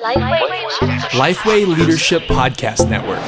Lifeway 0.00 1.66
Leadership 1.66 2.22
Podcast 2.22 2.88
Network. 2.90 3.22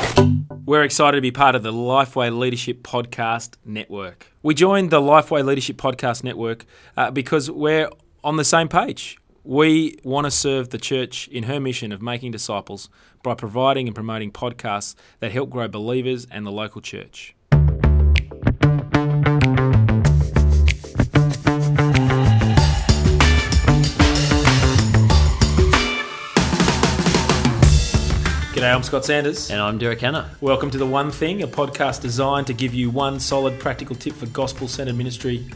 We're 0.67 0.83
excited 0.83 1.17
to 1.17 1.22
be 1.22 1.30
part 1.30 1.54
of 1.54 1.62
the 1.62 1.72
Lifeway 1.72 2.37
Leadership 2.37 2.83
Podcast 2.83 3.54
Network. 3.64 4.30
We 4.43 4.54
joined 4.54 4.91
the 4.91 5.01
Lifeway 5.01 5.43
Leadership 5.45 5.79
Podcast 5.79 6.23
Network 6.25 6.67
uh, 6.95 7.11
because 7.11 7.51
we're 7.51 7.89
on 8.23 8.37
the 8.37 8.45
same 8.45 8.69
page. 8.69 9.17
We 9.45 9.99
want 10.04 10.27
to 10.27 10.31
serve 10.31 10.69
the 10.69 10.77
church 10.79 11.27
in 11.29 11.45
her 11.45 11.59
mission 11.59 11.91
of 11.91 12.02
making 12.02 12.32
disciples 12.32 12.91
by 13.23 13.35
providing 13.35 13.87
and 13.87 13.95
promoting 13.95 14.30
podcasts 14.30 14.95
that 15.21 15.32
help 15.32 15.48
grow 15.48 15.69
believers 15.69 16.27
and 16.30 16.46
the 16.46 16.53
local 16.53 16.82
church. 16.82 17.35
G'day, 28.59 28.75
I'm 28.75 28.83
Scott 28.83 29.05
Sanders. 29.05 29.53
And 29.53 29.61
I'm 29.61 29.79
Derek 29.79 30.01
Hanna. 30.01 30.29
Welcome 30.41 30.69
to 30.73 30.79
The 30.79 30.87
One 30.87 31.12
Thing, 31.12 31.45
a 31.45 31.47
podcast 31.47 32.01
designed 32.01 32.48
to 32.48 32.53
give 32.53 32.75
you 32.75 32.91
one 32.91 33.21
solid 33.21 33.61
practical 33.61 33.95
tip 33.95 34.15
for 34.15 34.27
gospel 34.27 34.67
centered 34.67 34.97
ministry 34.97 35.47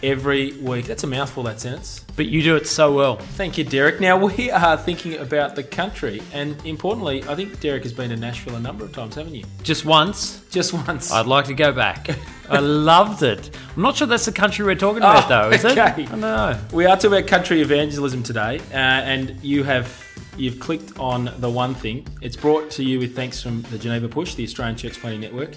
every 0.00 0.52
week. 0.58 0.86
That's 0.86 1.02
a 1.02 1.08
mouthful, 1.08 1.42
that 1.42 1.58
sentence. 1.58 2.04
But 2.14 2.26
you 2.26 2.40
do 2.40 2.54
it 2.54 2.68
so 2.68 2.92
well. 2.94 3.16
Thank 3.16 3.58
you, 3.58 3.64
Derek. 3.64 3.98
Now, 4.00 4.16
we 4.16 4.48
are 4.52 4.76
thinking 4.76 5.16
about 5.18 5.56
the 5.56 5.64
country, 5.64 6.22
and 6.32 6.54
importantly, 6.64 7.24
I 7.24 7.34
think 7.34 7.58
Derek 7.58 7.82
has 7.82 7.92
been 7.92 8.10
to 8.10 8.16
Nashville 8.16 8.54
a 8.54 8.60
number 8.60 8.84
of 8.84 8.92
times, 8.92 9.16
haven't 9.16 9.34
you? 9.34 9.44
Just 9.64 9.84
once. 9.84 10.40
Just 10.52 10.72
once. 10.72 11.10
I'd 11.10 11.26
like 11.26 11.46
to 11.46 11.54
go 11.54 11.72
back. 11.72 12.10
I 12.48 12.58
loved 12.60 13.24
it. 13.24 13.50
I'm 13.74 13.82
not 13.82 13.96
sure 13.96 14.06
that's 14.06 14.26
the 14.26 14.30
country 14.30 14.64
we're 14.64 14.76
talking 14.76 14.98
about, 14.98 15.24
Oh, 15.24 15.28
though, 15.28 15.50
is 15.50 15.64
okay. 15.64 15.80
it? 15.80 15.80
I 15.80 16.02
don't 16.04 16.20
know. 16.20 16.60
We 16.72 16.86
are 16.86 16.94
talking 16.94 17.18
about 17.18 17.26
country 17.26 17.60
evangelism 17.60 18.22
today, 18.22 18.60
uh, 18.70 18.76
and 18.76 19.42
you 19.42 19.64
have 19.64 19.88
you've 20.36 20.58
clicked 20.58 20.98
on 20.98 21.30
the 21.38 21.50
one 21.50 21.74
thing. 21.74 22.06
It's 22.20 22.36
brought 22.36 22.70
to 22.72 22.84
you 22.84 22.98
with 22.98 23.14
thanks 23.14 23.42
from 23.42 23.62
the 23.62 23.78
Geneva 23.78 24.08
Push, 24.08 24.34
the 24.34 24.44
Australian 24.44 24.76
Church 24.76 24.98
Planting 24.98 25.20
Network. 25.20 25.54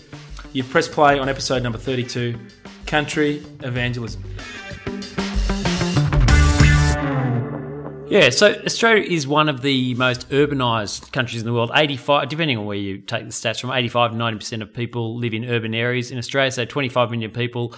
You've 0.53 0.69
pressed 0.69 0.91
play 0.91 1.19
on 1.19 1.30
episode 1.30 1.63
number 1.63 1.77
32, 1.77 2.38
Country 2.85 3.44
Evangelism. 3.61 4.23
Yeah, 8.08 8.30
so 8.30 8.53
Australia 8.66 9.03
is 9.03 9.27
one 9.27 9.50
of 9.50 9.61
the 9.61 9.95
most 9.95 10.30
urbanised 10.30 11.11
countries 11.11 11.41
in 11.41 11.47
the 11.47 11.53
world. 11.53 11.72
85, 11.73 12.30
depending 12.30 12.57
on 12.57 12.66
where 12.66 12.78
you 12.78 13.00
take 13.00 13.25
the 13.25 13.31
stats 13.31 13.59
from, 13.59 13.72
85 13.72 14.11
to 14.11 14.17
90% 14.17 14.61
of 14.61 14.73
people 14.73 15.17
live 15.17 15.33
in 15.33 15.44
urban 15.45 15.73
areas 15.73 16.11
in 16.11 16.17
Australia. 16.17 16.52
So 16.52 16.66
25 16.66 17.11
million 17.11 17.31
people 17.31 17.73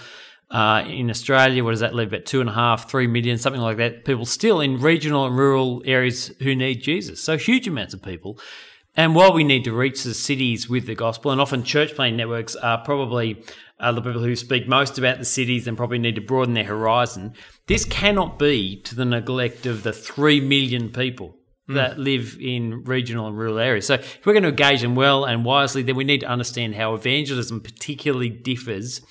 uh, 0.50 0.84
in 0.88 1.09
Australia. 1.09 1.64
What 1.64 1.72
does 1.72 1.81
that 1.81 1.95
leave? 1.95 2.08
About 2.08 2.26
two 2.26 2.42
and 2.42 2.50
a 2.50 2.53
half, 2.53 2.90
three 2.90 3.08
million, 3.08 3.38
something 3.38 3.62
like 3.62 3.78
that. 3.78 4.06
People 4.06 4.26
still 4.26 4.62
in 4.62 4.80
regional 4.80 5.26
and 5.26 5.38
rural 5.38 5.81
areas 5.86 6.31
who 6.40 6.56
need 6.56 6.81
Jesus. 6.81 7.22
So 7.22 7.38
huge 7.38 7.67
amounts 7.67 7.94
of 7.94 8.02
people. 8.02 8.40
And 8.95 9.14
while 9.14 9.31
we 9.31 9.44
need 9.44 9.64
to 9.66 9.73
reach 9.73 10.03
the 10.03 10.16
cities 10.16 10.68
with 10.68 10.88
the 10.88 10.95
gospel, 10.95 11.30
and 11.31 11.40
often 11.40 11.64
church 11.64 11.94
planting 11.94 12.18
networks 12.18 12.56
are 12.56 12.80
probably 12.80 13.44
uh, 13.80 13.92
the 13.92 14.02
people 14.02 14.23
who 14.23 14.36
speak 14.36 14.68
most 14.68 14.98
about 14.98 15.20
the 15.20 15.25
cities 15.25 15.68
and 15.68 15.78
probably 15.78 16.00
need 16.00 16.16
to 16.16 16.22
broaden 16.22 16.56
their 16.56 16.64
horizon, 16.64 17.34
this 17.68 17.86
cannot 17.86 18.40
be 18.40 18.81
to 18.81 18.95
the 18.95 19.06
neglect 19.06 19.68
of 19.68 19.84
the 19.84 19.94
3 19.94 20.42
million 20.42 20.90
people 20.90 21.36
that 21.70 22.00
live 22.00 22.38
in 22.40 22.86
regional 22.86 23.28
and 23.28 23.38
rural 23.38 23.59
areas. 23.59 23.86
So 23.86 23.95
if 23.95 24.25
we're 24.25 24.34
going 24.34 24.44
to 24.44 24.50
engage 24.50 24.81
them 24.81 24.95
well 24.95 25.25
and 25.25 25.44
wisely, 25.44 25.84
then 25.84 25.98
we 25.98 26.06
need 26.06 26.22
to 26.22 26.28
understand 26.28 26.75
how 26.75 26.94
evangelism 26.94 27.59
particularly 27.59 28.30
differs 28.30 29.02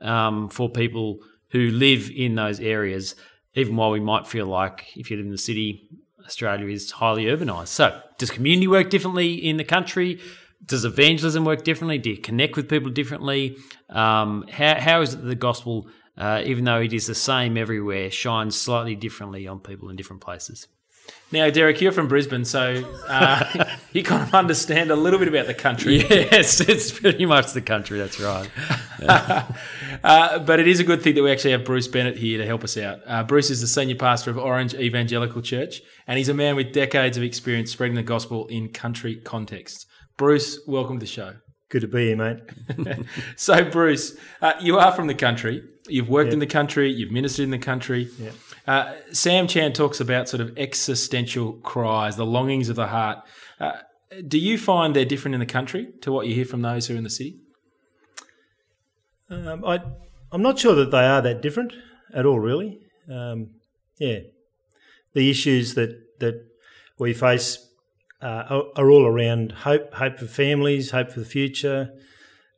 um, 0.00 0.48
for 0.48 0.68
people 0.68 1.18
who 1.50 1.70
live 1.70 2.10
in 2.14 2.34
those 2.34 2.60
areas, 2.60 3.14
even 3.54 3.76
while 3.76 3.90
we 3.90 4.00
might 4.00 4.26
feel 4.26 4.46
like 4.46 4.96
if 4.96 5.10
you 5.10 5.16
live 5.16 5.26
in 5.26 5.32
the 5.32 5.38
city, 5.38 5.88
Australia 6.24 6.66
is 6.68 6.90
highly 6.92 7.24
urbanised. 7.24 7.68
So, 7.68 8.00
does 8.18 8.30
community 8.30 8.68
work 8.68 8.90
differently 8.90 9.34
in 9.34 9.56
the 9.56 9.64
country? 9.64 10.20
Does 10.64 10.84
evangelism 10.84 11.44
work 11.44 11.64
differently? 11.64 11.98
Do 11.98 12.10
you 12.10 12.18
connect 12.18 12.56
with 12.56 12.68
people 12.68 12.90
differently? 12.90 13.56
Um, 13.88 14.44
how, 14.50 14.78
how 14.78 15.00
is 15.00 15.14
it 15.14 15.22
that 15.22 15.26
the 15.26 15.34
gospel, 15.34 15.88
uh, 16.16 16.42
even 16.44 16.64
though 16.64 16.80
it 16.80 16.92
is 16.92 17.06
the 17.06 17.14
same 17.14 17.56
everywhere, 17.56 18.10
shines 18.10 18.56
slightly 18.56 18.94
differently 18.94 19.48
on 19.48 19.60
people 19.60 19.88
in 19.88 19.96
different 19.96 20.22
places? 20.22 20.68
Now, 21.32 21.48
Derek, 21.48 21.80
you're 21.80 21.92
from 21.92 22.08
Brisbane, 22.08 22.44
so 22.44 22.82
uh, 23.08 23.66
you 23.92 24.02
kind 24.02 24.22
of 24.22 24.34
understand 24.34 24.90
a 24.90 24.96
little 24.96 25.18
bit 25.20 25.28
about 25.28 25.46
the 25.46 25.54
country. 25.54 25.98
Yes, 25.98 26.60
it's 26.60 26.90
pretty 26.90 27.24
much 27.24 27.52
the 27.52 27.60
country. 27.60 27.98
That's 27.98 28.18
right. 28.20 28.50
Uh, 30.02 30.38
but 30.38 30.58
it 30.58 30.66
is 30.66 30.80
a 30.80 30.84
good 30.84 31.02
thing 31.02 31.14
that 31.14 31.22
we 31.22 31.30
actually 31.30 31.50
have 31.50 31.62
Bruce 31.64 31.86
Bennett 31.86 32.16
here 32.16 32.38
to 32.38 32.46
help 32.46 32.64
us 32.64 32.78
out. 32.78 33.00
Uh, 33.06 33.22
Bruce 33.22 33.50
is 33.50 33.60
the 33.60 33.66
senior 33.66 33.96
pastor 33.96 34.30
of 34.30 34.38
Orange 34.38 34.72
Evangelical 34.72 35.42
Church, 35.42 35.82
and 36.06 36.16
he's 36.16 36.30
a 36.30 36.34
man 36.34 36.56
with 36.56 36.72
decades 36.72 37.18
of 37.18 37.22
experience 37.22 37.70
spreading 37.70 37.96
the 37.96 38.02
gospel 38.02 38.46
in 38.46 38.70
country 38.70 39.16
contexts. 39.16 39.84
Bruce, 40.16 40.58
welcome 40.66 40.96
to 40.98 41.00
the 41.00 41.06
show. 41.10 41.34
Good 41.68 41.82
to 41.82 41.88
be 41.88 42.06
here, 42.06 42.16
mate. 42.16 42.38
So, 43.36 43.62
Bruce, 43.64 44.16
uh, 44.40 44.54
you 44.60 44.78
are 44.78 44.92
from 44.92 45.06
the 45.06 45.14
country. 45.14 45.62
You've 45.86 46.08
worked 46.08 46.28
Yeah. 46.28 46.34
in 46.34 46.38
the 46.38 46.46
country. 46.46 46.90
You've 46.90 47.10
ministered 47.12 47.44
in 47.44 47.50
the 47.50 47.58
country. 47.58 48.08
Yeah. 48.18 48.30
Uh, 48.66 48.94
Sam 49.12 49.46
Chan 49.46 49.72
talks 49.72 50.00
about 50.00 50.28
sort 50.28 50.40
of 50.40 50.56
existential 50.58 51.54
cries, 51.54 52.16
the 52.16 52.26
longings 52.26 52.68
of 52.68 52.76
the 52.76 52.88
heart. 52.88 53.18
Uh, 53.58 53.72
do 54.26 54.38
you 54.38 54.58
find 54.58 54.94
they're 54.94 55.04
different 55.04 55.34
in 55.34 55.40
the 55.40 55.46
country 55.46 55.88
to 56.02 56.12
what 56.12 56.26
you 56.26 56.34
hear 56.34 56.44
from 56.44 56.62
those 56.62 56.86
who 56.86 56.94
are 56.94 56.98
in 56.98 57.04
the 57.04 57.10
city? 57.10 57.38
Um, 59.28 59.64
I, 59.64 59.80
I'm 60.32 60.42
not 60.42 60.58
sure 60.58 60.74
that 60.74 60.90
they 60.90 61.06
are 61.06 61.22
that 61.22 61.40
different 61.40 61.72
at 62.12 62.26
all, 62.26 62.40
really. 62.40 62.80
Um, 63.08 63.50
yeah, 63.98 64.20
the 65.14 65.30
issues 65.30 65.74
that 65.74 66.18
that 66.20 66.46
we 66.98 67.14
face 67.14 67.66
uh, 68.20 68.62
are, 68.76 68.90
all 68.90 69.06
around 69.06 69.52
hope, 69.52 69.94
hope 69.94 70.18
for 70.18 70.26
families, 70.26 70.90
hope 70.90 71.10
for 71.10 71.20
the 71.20 71.26
future. 71.26 71.90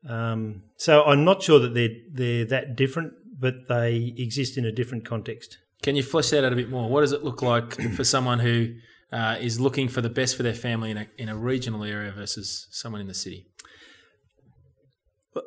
Um, 0.08 0.62
so 0.76 1.04
I'm 1.04 1.24
not 1.24 1.42
sure 1.42 1.58
that 1.60 1.74
they're 1.74 1.96
they're 2.10 2.44
that 2.46 2.76
different, 2.76 3.12
but 3.38 3.68
they 3.68 4.14
exist 4.16 4.58
in 4.58 4.64
a 4.64 4.72
different 4.72 5.04
context. 5.04 5.58
Can 5.82 5.97
you 5.97 6.03
flesh 6.03 6.31
that 6.31 6.44
out 6.44 6.53
a 6.53 6.56
bit 6.56 6.70
more? 6.70 6.88
What 6.88 7.00
does 7.00 7.12
it 7.12 7.25
look 7.25 7.43
like 7.43 7.75
for 7.97 8.04
someone 8.04 8.38
who 8.38 8.75
uh, 9.12 9.37
is 9.41 9.60
looking 9.60 9.88
for 9.88 10.00
the 10.00 10.09
best 10.09 10.37
for 10.37 10.43
their 10.43 10.54
family 10.54 10.91
in 10.91 10.97
a, 10.97 11.06
in 11.19 11.28
a 11.28 11.37
regional 11.37 11.84
area 11.84 12.12
versus 12.12 12.69
someone 12.70 13.00
in 13.00 13.09
the 13.09 13.15
city? 13.15 13.47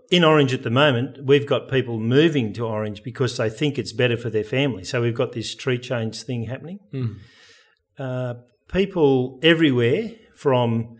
In 0.09 0.23
Orange 0.23 0.53
at 0.53 0.63
the 0.63 0.71
moment, 0.71 1.23
we've 1.25 1.45
got 1.45 1.69
people 1.69 1.99
moving 1.99 2.53
to 2.53 2.65
Orange 2.65 3.03
because 3.03 3.37
they 3.37 3.49
think 3.49 3.77
it's 3.77 3.93
better 3.93 4.17
for 4.17 4.29
their 4.29 4.43
family. 4.43 4.83
So 4.83 5.01
we've 5.01 5.15
got 5.15 5.31
this 5.33 5.55
tree 5.55 5.77
change 5.77 6.23
thing 6.23 6.45
happening. 6.45 6.79
Uh, 7.97 8.33
people 8.67 9.39
everywhere 9.43 10.11
from 10.35 10.97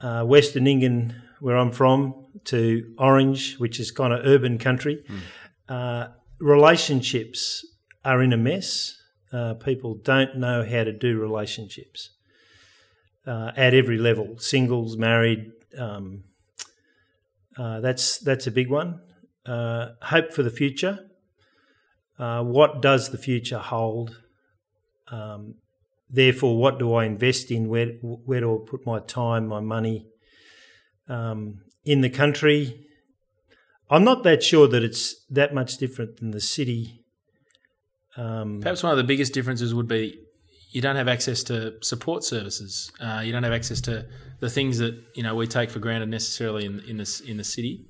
uh, 0.00 0.24
Western 0.24 0.66
England, 0.66 1.14
where 1.40 1.56
I'm 1.56 1.70
from, 1.70 2.26
to 2.46 2.94
Orange, 2.98 3.56
which 3.58 3.78
is 3.78 3.90
kind 3.90 4.12
of 4.12 4.24
urban 4.24 4.58
country, 4.58 5.04
uh, 5.68 6.08
relationships 6.40 7.64
are 8.04 8.22
in 8.22 8.32
a 8.32 8.36
mess. 8.36 8.96
Uh, 9.32 9.54
people 9.54 9.94
don't 9.94 10.36
know 10.36 10.64
how 10.64 10.84
to 10.84 10.92
do 10.92 11.18
relationships 11.18 12.10
uh, 13.26 13.52
at 13.56 13.74
every 13.74 13.98
level 13.98 14.38
singles, 14.38 14.96
married. 14.96 15.52
Um, 15.76 16.24
uh, 17.56 17.80
that's 17.80 18.18
that's 18.18 18.46
a 18.46 18.50
big 18.50 18.70
one. 18.70 19.00
Uh, 19.44 19.90
hope 20.02 20.32
for 20.32 20.42
the 20.42 20.50
future. 20.50 21.10
Uh, 22.18 22.42
what 22.42 22.80
does 22.80 23.10
the 23.10 23.18
future 23.18 23.58
hold? 23.58 24.20
Um, 25.08 25.54
therefore, 26.10 26.58
what 26.58 26.78
do 26.78 26.94
I 26.94 27.04
invest 27.04 27.50
in? 27.50 27.68
Where 27.68 27.88
where 28.02 28.40
do 28.40 28.54
I 28.54 28.70
put 28.70 28.86
my 28.86 29.00
time, 29.00 29.46
my 29.46 29.60
money? 29.60 30.06
Um, 31.08 31.60
in 31.84 32.00
the 32.00 32.10
country, 32.10 32.86
I'm 33.90 34.04
not 34.04 34.22
that 34.24 34.42
sure 34.42 34.68
that 34.68 34.82
it's 34.82 35.24
that 35.30 35.54
much 35.54 35.78
different 35.78 36.18
than 36.18 36.30
the 36.30 36.40
city. 36.40 36.97
Um, 38.18 38.60
Perhaps 38.60 38.82
one 38.82 38.92
of 38.92 38.98
the 38.98 39.04
biggest 39.04 39.32
differences 39.32 39.74
would 39.74 39.88
be 39.88 40.18
you 40.70 40.80
don't 40.82 40.96
have 40.96 41.08
access 41.08 41.42
to 41.44 41.74
support 41.82 42.24
services. 42.24 42.90
Uh, 43.00 43.22
you 43.24 43.32
don't 43.32 43.42
have 43.44 43.52
access 43.52 43.80
to 43.82 44.04
the 44.40 44.50
things 44.50 44.78
that 44.78 44.94
you 45.14 45.22
know 45.22 45.34
we 45.34 45.46
take 45.46 45.70
for 45.70 45.78
granted 45.78 46.08
necessarily 46.08 46.64
in 46.64 46.80
in 46.80 46.96
the 46.98 47.22
in 47.26 47.36
the 47.36 47.44
city. 47.44 47.86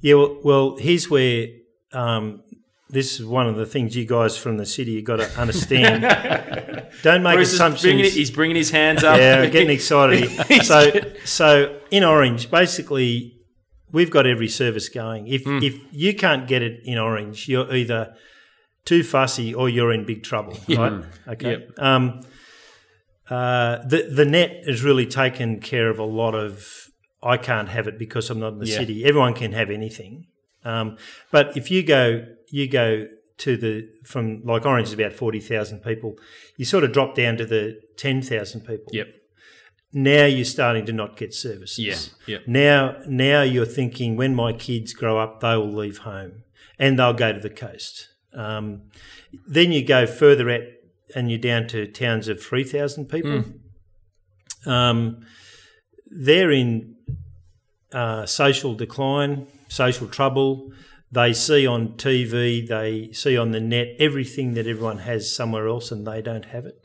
Yeah, 0.00 0.14
well, 0.14 0.38
well 0.44 0.76
here's 0.76 1.10
where 1.10 1.48
um, 1.92 2.42
this 2.90 3.18
is 3.18 3.26
one 3.26 3.46
of 3.48 3.56
the 3.56 3.66
things 3.66 3.96
you 3.96 4.04
guys 4.06 4.36
from 4.36 4.56
the 4.56 4.66
city 4.66 4.92
you 4.92 5.02
got 5.02 5.16
to 5.20 5.28
understand. 5.40 6.02
Don't 7.02 7.22
make 7.22 7.34
Bruce 7.36 7.52
assumptions. 7.54 7.82
bringing 7.82 8.04
he's 8.10 8.30
bringing 8.30 8.56
his 8.56 8.70
hands 8.70 9.02
up. 9.04 9.18
yeah, 9.18 9.46
getting 9.46 9.70
excited. 9.70 10.30
So, 10.64 10.90
so 11.24 11.80
in 11.90 12.04
Orange, 12.04 12.50
basically, 12.50 13.36
we've 13.92 14.10
got 14.10 14.26
every 14.26 14.48
service 14.48 14.88
going. 14.88 15.26
If 15.28 15.44
Hmm. 15.44 15.58
if 15.62 15.74
you 15.92 16.14
can't 16.14 16.46
get 16.46 16.62
it 16.62 16.80
in 16.84 16.98
Orange, 16.98 17.48
you're 17.48 17.72
either 17.74 18.14
too 18.84 19.02
fussy 19.02 19.54
or 19.54 19.68
you're 19.68 19.92
in 19.92 20.04
big 20.04 20.22
trouble, 20.22 20.56
right? 20.68 21.04
Okay. 21.28 21.50
Yep. 21.52 21.70
Um, 21.78 22.20
uh, 23.30 23.78
the 23.86 24.08
the 24.12 24.24
net 24.24 24.64
has 24.66 24.82
really 24.82 25.06
taken 25.06 25.60
care 25.60 25.88
of 25.88 25.98
a 25.98 26.04
lot 26.04 26.34
of. 26.34 26.68
I 27.22 27.38
can't 27.38 27.70
have 27.70 27.86
it 27.88 27.98
because 27.98 28.28
I'm 28.28 28.38
not 28.40 28.52
in 28.52 28.58
the 28.58 28.66
Yeah. 28.66 28.76
city. 28.78 29.04
Everyone 29.04 29.32
can 29.32 29.52
have 29.52 29.70
anything, 29.70 30.26
um, 30.64 30.98
but 31.30 31.56
if 31.56 31.70
you 31.70 31.82
go, 31.82 32.26
you 32.50 32.68
go 32.68 33.06
to 33.38 33.56
the 33.56 33.88
from 34.04 34.42
like 34.44 34.66
Orange 34.66 34.88
is 34.88 34.92
about 34.92 35.14
forty 35.14 35.40
thousand 35.40 35.80
people. 35.82 36.16
You 36.58 36.66
sort 36.66 36.84
of 36.84 36.92
drop 36.92 37.14
down 37.14 37.36
to 37.38 37.46
the 37.46 37.80
10,000 37.96 38.60
people. 38.60 38.86
Yep. 38.92 39.08
Now 39.92 40.24
you're 40.26 40.44
starting 40.44 40.84
to 40.86 40.92
not 40.92 41.16
get 41.16 41.32
services. 41.34 41.78
Yeah. 41.78 41.96
Yep. 42.26 42.42
Now, 42.46 42.96
now 43.08 43.42
you're 43.42 43.64
thinking 43.66 44.16
when 44.16 44.34
my 44.34 44.52
kids 44.52 44.92
grow 44.92 45.18
up, 45.18 45.40
they 45.40 45.56
will 45.56 45.72
leave 45.72 45.98
home 45.98 46.42
and 46.78 46.96
they'll 46.98 47.12
go 47.12 47.32
to 47.32 47.40
the 47.40 47.50
coast. 47.50 48.08
Um, 48.34 48.82
then 49.46 49.72
you 49.72 49.84
go 49.84 50.06
further 50.06 50.50
out 50.50 50.62
and 51.14 51.30
you're 51.30 51.38
down 51.38 51.66
to 51.68 51.86
towns 51.86 52.28
of 52.28 52.42
3,000 52.42 53.06
people. 53.06 53.30
Um, 54.66 55.24
they're 56.06 56.50
in 56.52 56.96
uh, 57.92 58.26
social 58.26 58.74
decline, 58.74 59.46
social 59.68 60.08
trouble. 60.08 60.72
They 61.12 61.32
see 61.32 61.66
on 61.66 61.90
TV, 61.90 62.66
they 62.66 63.12
see 63.12 63.36
on 63.38 63.52
the 63.52 63.60
net 63.60 63.88
everything 64.00 64.54
that 64.54 64.66
everyone 64.66 64.98
has 64.98 65.32
somewhere 65.34 65.68
else 65.68 65.92
and 65.92 66.06
they 66.06 66.22
don't 66.22 66.46
have 66.46 66.66
it. 66.66 66.80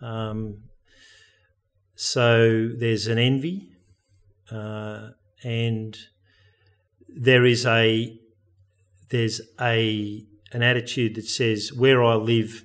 Um, 0.00 0.64
so 1.94 2.68
there's 2.76 3.06
an 3.06 3.18
envy, 3.18 3.70
uh, 4.50 5.10
and 5.44 5.96
there 7.08 7.44
is 7.44 7.64
a 7.64 8.18
there's 9.10 9.40
a 9.60 10.26
an 10.54 10.62
attitude 10.62 11.14
that 11.16 11.26
says 11.26 11.72
where 11.72 12.02
I 12.02 12.14
live 12.14 12.64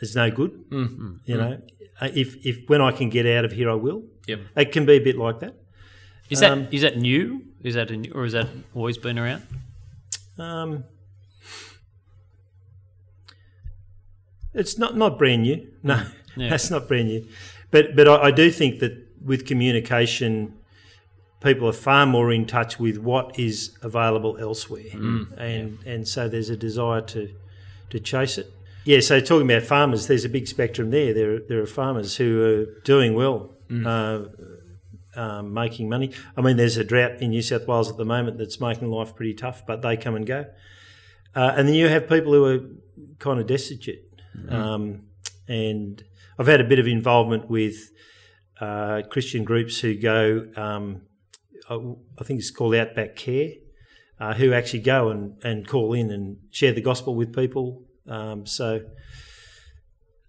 is 0.00 0.14
no 0.14 0.30
good. 0.30 0.52
Mm-hmm. 0.70 1.12
You 1.24 1.36
know, 1.36 1.58
Uh, 2.00 2.10
if 2.14 2.28
if 2.44 2.56
when 2.68 2.80
I 2.80 2.90
can 2.98 3.08
get 3.10 3.24
out 3.26 3.44
of 3.44 3.52
here, 3.52 3.70
I 3.70 3.74
will. 3.86 4.02
Yep. 4.26 4.40
It 4.56 4.72
can 4.72 4.84
be 4.86 4.94
a 4.94 5.04
bit 5.08 5.16
like 5.16 5.38
that. 5.40 5.54
Is 6.30 6.40
that 6.40 6.52
Um, 6.52 6.66
is 6.70 6.80
that 6.82 6.96
new? 6.98 7.42
Is 7.62 7.74
that 7.74 7.90
a 7.90 7.96
new, 7.96 8.10
or 8.14 8.24
has 8.24 8.32
that 8.32 8.48
always 8.74 8.98
been 8.98 9.18
around? 9.18 9.42
Um, 10.38 10.84
it's 14.54 14.78
not 14.78 14.96
not 14.96 15.18
brand 15.18 15.42
new. 15.42 15.66
No, 15.82 15.94
Yeah. 16.36 16.50
that's 16.50 16.70
not 16.70 16.88
brand 16.88 17.08
new. 17.08 17.26
But 17.70 17.96
but 17.96 18.06
I, 18.08 18.28
I 18.28 18.30
do 18.30 18.50
think 18.50 18.80
that 18.80 18.92
with 19.24 19.46
communication, 19.46 20.54
people 21.40 21.68
are 21.68 21.72
far 21.72 22.06
more 22.06 22.32
in 22.32 22.46
touch 22.46 22.78
with 22.78 22.98
what 22.98 23.38
is 23.38 23.76
available 23.82 24.36
elsewhere, 24.38 24.92
and 25.36 25.78
and 25.86 26.06
so 26.08 26.28
there's 26.28 26.50
a 26.50 26.56
desire 26.56 27.00
to 27.02 27.34
to 27.90 28.00
chase 28.00 28.38
it. 28.38 28.52
Yeah. 28.84 29.00
So 29.00 29.20
talking 29.20 29.50
about 29.50 29.62
farmers, 29.62 30.06
there's 30.06 30.24
a 30.24 30.28
big 30.28 30.48
spectrum 30.48 30.90
there. 30.90 31.14
There 31.14 31.40
there 31.40 31.60
are 31.60 31.66
farmers 31.66 32.16
who 32.16 32.42
are 32.42 32.80
doing 32.82 33.14
well. 33.14 33.50
Uh, 33.70 34.26
um, 35.16 35.54
making 35.54 35.88
money. 35.88 36.12
I 36.36 36.40
mean, 36.40 36.56
there's 36.56 36.76
a 36.76 36.84
drought 36.84 37.20
in 37.20 37.30
New 37.30 37.42
South 37.42 37.66
Wales 37.66 37.90
at 37.90 37.96
the 37.96 38.04
moment 38.04 38.38
that's 38.38 38.60
making 38.60 38.90
life 38.90 39.14
pretty 39.14 39.34
tough, 39.34 39.64
but 39.66 39.82
they 39.82 39.96
come 39.96 40.14
and 40.16 40.26
go. 40.26 40.46
Uh, 41.34 41.54
and 41.56 41.68
then 41.68 41.74
you 41.74 41.88
have 41.88 42.08
people 42.08 42.32
who 42.32 42.44
are 42.44 42.60
kind 43.18 43.40
of 43.40 43.46
destitute. 43.46 44.02
Um, 44.48 45.02
and 45.48 46.02
I've 46.38 46.46
had 46.46 46.60
a 46.60 46.64
bit 46.64 46.78
of 46.78 46.86
involvement 46.86 47.48
with 47.48 47.90
uh, 48.60 49.02
Christian 49.10 49.44
groups 49.44 49.80
who 49.80 49.94
go, 49.94 50.46
um, 50.56 51.02
I, 51.68 51.74
I 52.18 52.24
think 52.24 52.40
it's 52.40 52.50
called 52.50 52.74
Outback 52.74 53.16
Care, 53.16 53.50
uh, 54.20 54.34
who 54.34 54.52
actually 54.52 54.80
go 54.80 55.10
and, 55.10 55.36
and 55.42 55.66
call 55.66 55.92
in 55.92 56.10
and 56.10 56.36
share 56.50 56.72
the 56.72 56.80
gospel 56.80 57.14
with 57.14 57.34
people. 57.34 57.82
Um, 58.06 58.46
so 58.46 58.82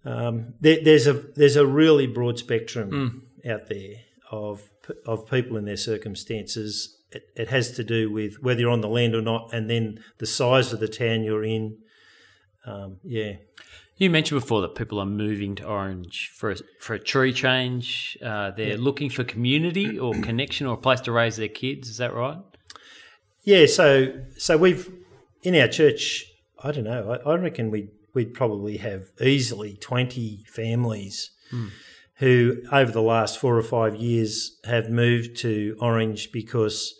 um, 0.05 0.53
there, 0.61 0.77
there's 0.83 1.07
a 1.07 1.13
there's 1.13 1.55
a 1.55 1.65
really 1.65 2.07
broad 2.07 2.37
spectrum 2.37 3.27
out 3.49 3.67
there 3.67 3.95
of 4.31 4.69
of 5.05 5.27
people 5.27 5.57
in 5.57 5.65
their 5.65 5.77
circumstances. 5.77 6.97
It, 7.11 7.23
it 7.35 7.47
has 7.49 7.71
to 7.71 7.83
do 7.83 8.11
with 8.11 8.41
whether 8.41 8.59
you're 8.59 8.71
on 8.71 8.81
the 8.81 8.89
land 8.89 9.15
or 9.15 9.21
not, 9.21 9.53
and 9.53 9.69
then 9.69 9.99
the 10.19 10.25
size 10.25 10.73
of 10.73 10.79
the 10.79 10.87
town 10.87 11.23
you're 11.23 11.43
in. 11.43 11.77
Um, 12.65 12.97
yeah, 13.03 13.33
You 13.97 14.09
mentioned 14.09 14.41
before 14.41 14.61
that 14.61 14.75
people 14.75 14.99
are 14.99 15.05
moving 15.05 15.55
to 15.55 15.65
Orange 15.65 16.31
for 16.35 16.51
a, 16.51 16.57
for 16.79 16.95
a 16.95 16.99
tree 16.99 17.31
change. 17.31 18.17
Uh, 18.21 18.51
they're 18.51 18.77
looking 18.77 19.09
for 19.09 19.23
community 19.23 19.97
or 19.97 20.13
connection 20.21 20.67
or 20.67 20.73
a 20.73 20.77
place 20.77 20.99
to 21.01 21.11
raise 21.13 21.37
their 21.37 21.47
kids. 21.47 21.89
Is 21.89 21.97
that 21.97 22.13
right? 22.13 22.39
yeah. 23.43 23.65
So 23.67 24.19
so 24.37 24.57
we've 24.57 24.91
in 25.43 25.55
our 25.55 25.67
church. 25.69 26.25
I 26.61 26.71
don't 26.71 26.83
know. 26.83 27.19
I, 27.25 27.31
I 27.31 27.35
reckon 27.35 27.71
we 27.71 27.89
we'd 28.13 28.33
probably 28.33 28.77
have 28.77 29.11
easily 29.21 29.77
twenty 29.77 30.43
families 30.47 31.31
who, 32.15 32.61
over 32.71 32.91
the 32.91 33.01
last 33.01 33.39
four 33.39 33.57
or 33.57 33.63
five 33.63 33.95
years, 33.95 34.57
have 34.65 34.89
moved 34.89 35.35
to 35.37 35.77
Orange 35.79 36.31
because 36.31 36.95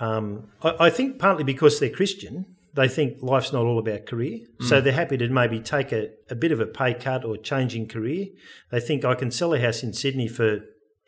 um, 0.00 0.50
I, 0.62 0.86
I 0.86 0.90
think 0.90 1.18
partly 1.18 1.44
because 1.44 1.80
they're 1.80 1.90
Christian. 1.90 2.56
They 2.74 2.88
think 2.88 3.22
life's 3.22 3.52
not 3.52 3.64
all 3.64 3.78
about 3.78 4.06
career. 4.06 4.40
So 4.60 4.80
they're 4.80 4.92
happy 4.92 5.16
to 5.16 5.28
maybe 5.28 5.58
take 5.60 5.90
a, 5.92 6.10
a 6.30 6.34
bit 6.34 6.52
of 6.52 6.60
a 6.60 6.66
pay 6.66 6.94
cut 6.94 7.24
or 7.24 7.36
changing 7.36 7.88
career. 7.88 8.26
They 8.70 8.78
think 8.80 9.04
I 9.04 9.14
can 9.14 9.30
sell 9.30 9.52
a 9.54 9.60
house 9.60 9.82
in 9.82 9.92
Sydney 9.92 10.28
for 10.28 10.60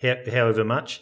how, 0.02 0.16
however 0.32 0.64
much, 0.64 1.00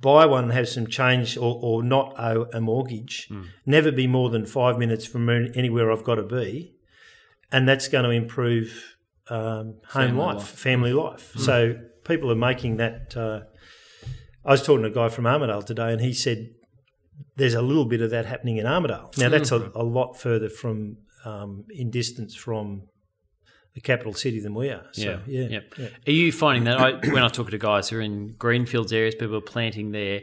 buy 0.00 0.24
one, 0.26 0.50
have 0.50 0.68
some 0.68 0.86
change 0.86 1.36
or, 1.36 1.58
or 1.62 1.82
not 1.82 2.14
owe 2.18 2.46
a 2.52 2.60
mortgage, 2.60 3.28
never 3.66 3.90
be 3.90 4.06
more 4.06 4.30
than 4.30 4.46
five 4.46 4.78
minutes 4.78 5.04
from 5.06 5.28
anywhere 5.28 5.90
I've 5.90 6.04
got 6.04 6.16
to 6.16 6.22
be. 6.22 6.74
And 7.50 7.68
that's 7.68 7.88
going 7.88 8.04
to 8.04 8.10
improve 8.10 8.96
um, 9.28 9.74
home 9.88 10.08
Family 10.08 10.12
life, 10.24 10.36
life. 10.36 10.48
family 10.48 10.92
life. 10.92 11.32
So 11.36 11.78
people 12.04 12.30
are 12.30 12.36
making 12.36 12.76
that. 12.78 13.16
Uh, 13.16 13.40
I 14.44 14.50
was 14.52 14.62
talking 14.62 14.82
to 14.82 14.88
a 14.88 14.92
guy 14.92 15.08
from 15.08 15.24
Armidale 15.24 15.64
today, 15.64 15.92
and 15.92 16.00
he 16.00 16.12
said 16.12 16.50
there's 17.36 17.54
a 17.54 17.62
little 17.62 17.84
bit 17.84 18.00
of 18.00 18.10
that 18.10 18.26
happening 18.26 18.56
in 18.58 18.66
Armidale. 18.66 19.16
Now 19.18 19.28
that's 19.28 19.52
a, 19.52 19.70
a 19.74 19.82
lot 19.82 20.14
further 20.14 20.48
from 20.48 20.98
um, 21.24 21.64
in 21.70 21.90
distance 21.90 22.34
from 22.34 22.82
the 23.74 23.80
capital 23.80 24.14
city 24.14 24.38
than 24.40 24.54
we 24.54 24.68
are. 24.68 24.84
So, 24.92 25.20
yeah, 25.26 25.48
Yep. 25.48 25.74
yeah. 25.78 25.88
Are 26.06 26.12
you 26.12 26.30
finding 26.30 26.64
that 26.64 26.78
I, 26.78 26.92
when 27.10 27.22
I 27.24 27.28
talk 27.28 27.50
to 27.50 27.58
guys 27.58 27.88
who 27.88 27.96
are 27.96 28.00
in 28.00 28.28
greenfields 28.38 28.92
areas, 28.92 29.16
people 29.16 29.34
are 29.36 29.40
planting 29.40 29.90
there, 29.90 30.20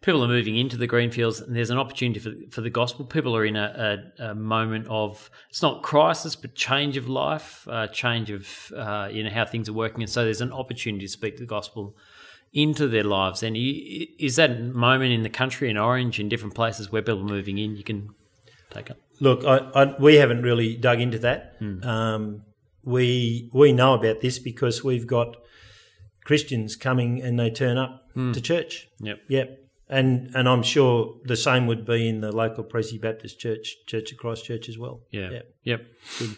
people 0.00 0.24
are 0.24 0.28
moving 0.28 0.56
into 0.56 0.76
the 0.76 0.88
greenfields, 0.88 1.40
and 1.40 1.54
there's 1.54 1.70
an 1.70 1.78
opportunity 1.78 2.18
for, 2.18 2.32
for 2.50 2.60
the 2.60 2.70
gospel. 2.70 3.04
People 3.04 3.36
are 3.36 3.44
in 3.44 3.54
a, 3.54 4.02
a, 4.18 4.24
a 4.30 4.34
moment 4.34 4.88
of 4.88 5.30
it's 5.48 5.62
not 5.62 5.82
crisis, 5.84 6.34
but 6.34 6.56
change 6.56 6.96
of 6.96 7.08
life, 7.08 7.68
uh, 7.70 7.86
change 7.88 8.30
of 8.30 8.72
uh, 8.76 9.08
you 9.12 9.22
know 9.22 9.30
how 9.30 9.44
things 9.44 9.68
are 9.68 9.72
working, 9.74 10.02
and 10.02 10.10
so 10.10 10.24
there's 10.24 10.40
an 10.40 10.52
opportunity 10.52 11.04
to 11.06 11.12
speak 11.12 11.36
the 11.36 11.46
gospel 11.46 11.94
into 12.52 12.88
their 12.88 13.04
lives. 13.04 13.42
And 13.42 13.56
you, 13.56 14.06
is 14.18 14.36
that 14.36 14.60
moment 14.60 15.12
in 15.12 15.22
the 15.22 15.28
country, 15.28 15.68
in 15.70 15.76
Orange, 15.76 16.18
in 16.18 16.28
different 16.28 16.54
places 16.54 16.90
where 16.90 17.02
people 17.02 17.20
are 17.20 17.24
moving 17.24 17.58
in, 17.58 17.76
you 17.76 17.84
can 17.84 18.08
take 18.70 18.90
up. 18.90 18.98
Look, 19.20 19.44
I, 19.44 19.58
I, 19.74 19.96
we 19.98 20.16
haven't 20.16 20.42
really 20.42 20.76
dug 20.76 21.00
into 21.00 21.18
that. 21.20 21.56
Um, 21.82 22.42
we 22.84 23.50
we 23.52 23.72
know 23.72 23.94
about 23.94 24.20
this 24.20 24.38
because 24.38 24.82
we've 24.84 25.06
got 25.06 25.36
Christians 26.24 26.76
coming 26.76 27.20
and 27.20 27.38
they 27.38 27.50
turn 27.50 27.76
up 27.76 28.04
to 28.14 28.40
church. 28.40 28.88
Yep. 29.00 29.18
Yep. 29.28 29.58
And 29.88 30.30
and 30.34 30.48
I'm 30.48 30.62
sure 30.62 31.14
the 31.24 31.36
same 31.36 31.66
would 31.66 31.84
be 31.86 32.08
in 32.08 32.20
the 32.20 32.30
local 32.32 32.64
Presi 32.64 33.00
Baptist 33.00 33.38
Church, 33.38 33.76
Church 33.86 34.12
of 34.12 34.18
Christ 34.18 34.44
Church 34.44 34.68
as 34.68 34.78
well. 34.78 35.00
Yeah. 35.10 35.30
Yep. 35.30 35.54
Yep. 35.64 35.86
Good. 36.18 36.36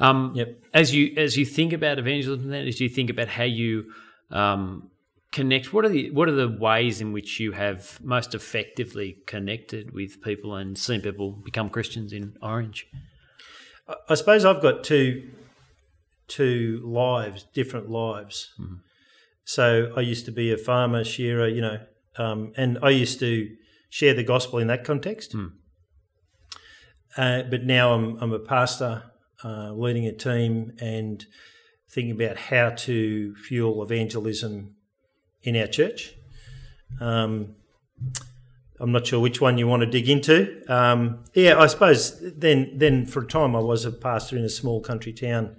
Um, 0.00 0.32
Yep. 0.34 0.58
As 0.72 0.94
you 0.94 1.14
as 1.16 1.36
you 1.36 1.44
think 1.44 1.72
about 1.72 1.98
evangelism, 1.98 2.50
then 2.50 2.66
as 2.66 2.80
you 2.80 2.88
think 2.88 3.10
about 3.10 3.28
how 3.28 3.44
you 3.44 3.92
um, 4.30 4.90
connect, 5.34 5.72
what 5.72 5.84
are 5.84 5.88
the 5.88 6.10
what 6.12 6.28
are 6.28 6.32
the 6.32 6.48
ways 6.48 7.00
in 7.00 7.12
which 7.12 7.40
you 7.40 7.52
have 7.52 7.98
most 8.00 8.34
effectively 8.34 9.18
connected 9.26 9.92
with 9.92 10.22
people 10.22 10.54
and 10.54 10.78
seen 10.78 11.00
people 11.02 11.32
become 11.32 11.68
Christians 11.68 12.12
in 12.12 12.36
Orange? 12.40 12.86
I- 14.08 14.14
suppose 14.14 14.44
I've 14.44 14.62
got 14.62 14.84
two 14.84 15.30
two 16.28 16.80
lives, 16.84 17.46
different 17.52 17.90
lives. 17.90 18.54
So 19.44 19.92
I 19.94 20.00
used 20.00 20.24
to 20.24 20.32
be 20.32 20.52
a 20.52 20.56
farmer, 20.56 21.04
shearer, 21.04 21.48
you 21.48 21.60
know, 21.60 21.80
um, 22.16 22.52
and 22.56 22.78
I 22.80 22.90
used 22.90 23.18
to 23.20 23.50
share 23.90 24.14
the 24.14 24.24
gospel 24.24 24.58
in 24.60 24.68
that 24.68 24.84
context. 24.84 25.34
Uh, 27.16 27.42
but 27.42 27.64
now 27.64 27.92
I'm 27.92 28.16
I'm 28.22 28.32
a 28.32 28.38
pastor, 28.38 29.02
uh, 29.42 29.72
leading 29.72 30.06
a 30.06 30.12
team 30.12 30.72
and 30.80 31.26
thinking 31.90 32.14
about 32.14 32.36
how 32.36 32.70
to 32.70 33.34
fuel 33.34 33.82
evangelism 33.82 34.76
in 35.44 35.56
our 35.56 35.66
church. 35.68 36.14
Um, 37.00 37.54
I'm 38.80 38.90
not 38.92 39.06
sure 39.06 39.20
which 39.20 39.40
one 39.40 39.56
you 39.56 39.68
want 39.68 39.80
to 39.82 39.86
dig 39.86 40.08
into. 40.08 40.60
Um, 40.68 41.24
yeah, 41.34 41.58
I 41.58 41.68
suppose 41.68 42.20
then 42.36 42.72
then 42.76 43.06
for 43.06 43.22
a 43.22 43.26
time 43.26 43.54
I 43.54 43.60
was 43.60 43.84
a 43.84 43.92
pastor 43.92 44.36
in 44.36 44.44
a 44.44 44.48
small 44.48 44.80
country 44.80 45.12
town 45.12 45.56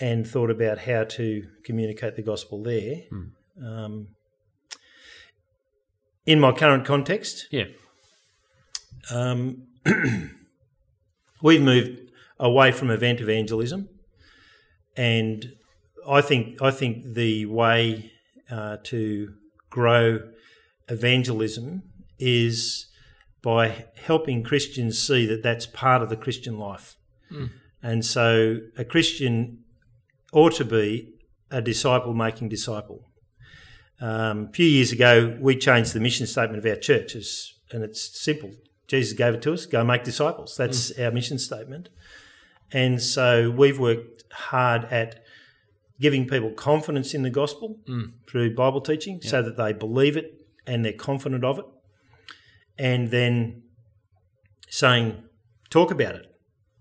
and 0.00 0.26
thought 0.26 0.50
about 0.50 0.78
how 0.78 1.04
to 1.04 1.46
communicate 1.64 2.16
the 2.16 2.22
gospel 2.22 2.62
there. 2.62 3.02
Um, 3.62 4.08
in 6.26 6.40
my 6.40 6.52
current 6.52 6.84
context, 6.86 7.46
Yeah. 7.50 7.66
um, 9.10 9.66
we've 11.42 11.62
moved 11.62 12.00
away 12.40 12.72
from 12.72 12.90
event 12.90 13.20
evangelism, 13.20 13.88
and 14.96 15.52
I 16.08 16.20
think 16.22 16.60
I 16.62 16.70
think 16.70 17.14
the 17.14 17.46
way 17.46 18.10
uh, 18.50 18.76
to 18.84 19.34
grow 19.70 20.20
evangelism 20.88 21.82
is 22.18 22.86
by 23.42 23.86
helping 23.96 24.42
Christians 24.42 24.98
see 24.98 25.26
that 25.26 25.42
that's 25.42 25.66
part 25.66 26.02
of 26.02 26.08
the 26.08 26.16
Christian 26.16 26.58
life, 26.58 26.96
and 27.82 28.04
so 28.04 28.58
a 28.76 28.84
Christian 28.84 29.64
ought 30.32 30.54
to 30.54 30.64
be 30.64 31.14
a 31.50 31.60
disciple 31.62 32.14
making 32.14 32.48
disciple. 32.48 33.10
Um, 34.00 34.48
a 34.50 34.52
few 34.52 34.66
years 34.66 34.92
ago, 34.92 35.36
we 35.40 35.56
changed 35.56 35.94
the 35.94 36.00
mission 36.00 36.26
statement 36.26 36.58
of 36.58 36.66
our 36.70 36.76
churches, 36.76 37.54
and 37.70 37.82
it's 37.82 38.20
simple. 38.20 38.50
Jesus 38.86 39.16
gave 39.16 39.34
it 39.34 39.42
to 39.42 39.52
us 39.52 39.66
go 39.66 39.84
make 39.84 40.04
disciples. 40.04 40.56
That's 40.56 40.96
our 40.98 41.10
mission 41.10 41.38
statement. 41.38 41.88
And 42.72 43.00
so 43.00 43.50
we've 43.50 43.78
worked 43.78 44.24
hard 44.32 44.84
at 44.86 45.23
giving 46.00 46.26
people 46.26 46.50
confidence 46.50 47.14
in 47.14 47.22
the 47.22 47.30
gospel 47.30 47.78
mm. 47.88 48.12
through 48.28 48.54
Bible 48.54 48.80
teaching 48.80 49.20
so 49.22 49.42
that 49.42 49.56
they 49.56 49.72
believe 49.72 50.16
it 50.16 50.46
and 50.66 50.84
they're 50.84 50.92
confident 50.92 51.44
of 51.44 51.58
it. 51.58 51.64
And 52.76 53.10
then 53.10 53.62
saying, 54.68 55.22
talk 55.70 55.90
about 55.90 56.16
it. 56.16 56.26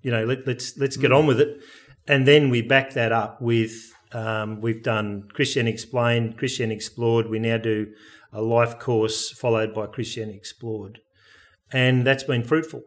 You 0.02 0.12
know, 0.12 0.26
let, 0.26 0.48
let's 0.48 0.78
let's 0.78 0.98
get 0.98 1.12
mm. 1.12 1.20
on 1.20 1.28
with 1.28 1.40
it. 1.40 1.60
And 2.08 2.28
then 2.28 2.50
we 2.50 2.62
back 2.62 2.94
that 2.94 3.12
up 3.12 3.42
with 3.42 3.94
um, 4.12 4.62
we've 4.62 4.84
done 4.84 5.30
Christianity 5.34 5.74
Explained, 5.74 6.38
Christianity 6.38 6.76
Explored. 6.76 7.30
We 7.30 7.40
now 7.40 7.58
do 7.58 7.94
a 8.32 8.42
life 8.42 8.80
course 8.80 9.32
followed 9.32 9.74
by 9.74 9.86
Christianity 9.88 10.38
Explored, 10.38 11.00
and 11.72 12.06
that's 12.06 12.24
been 12.24 12.44
fruitful. 12.44 12.82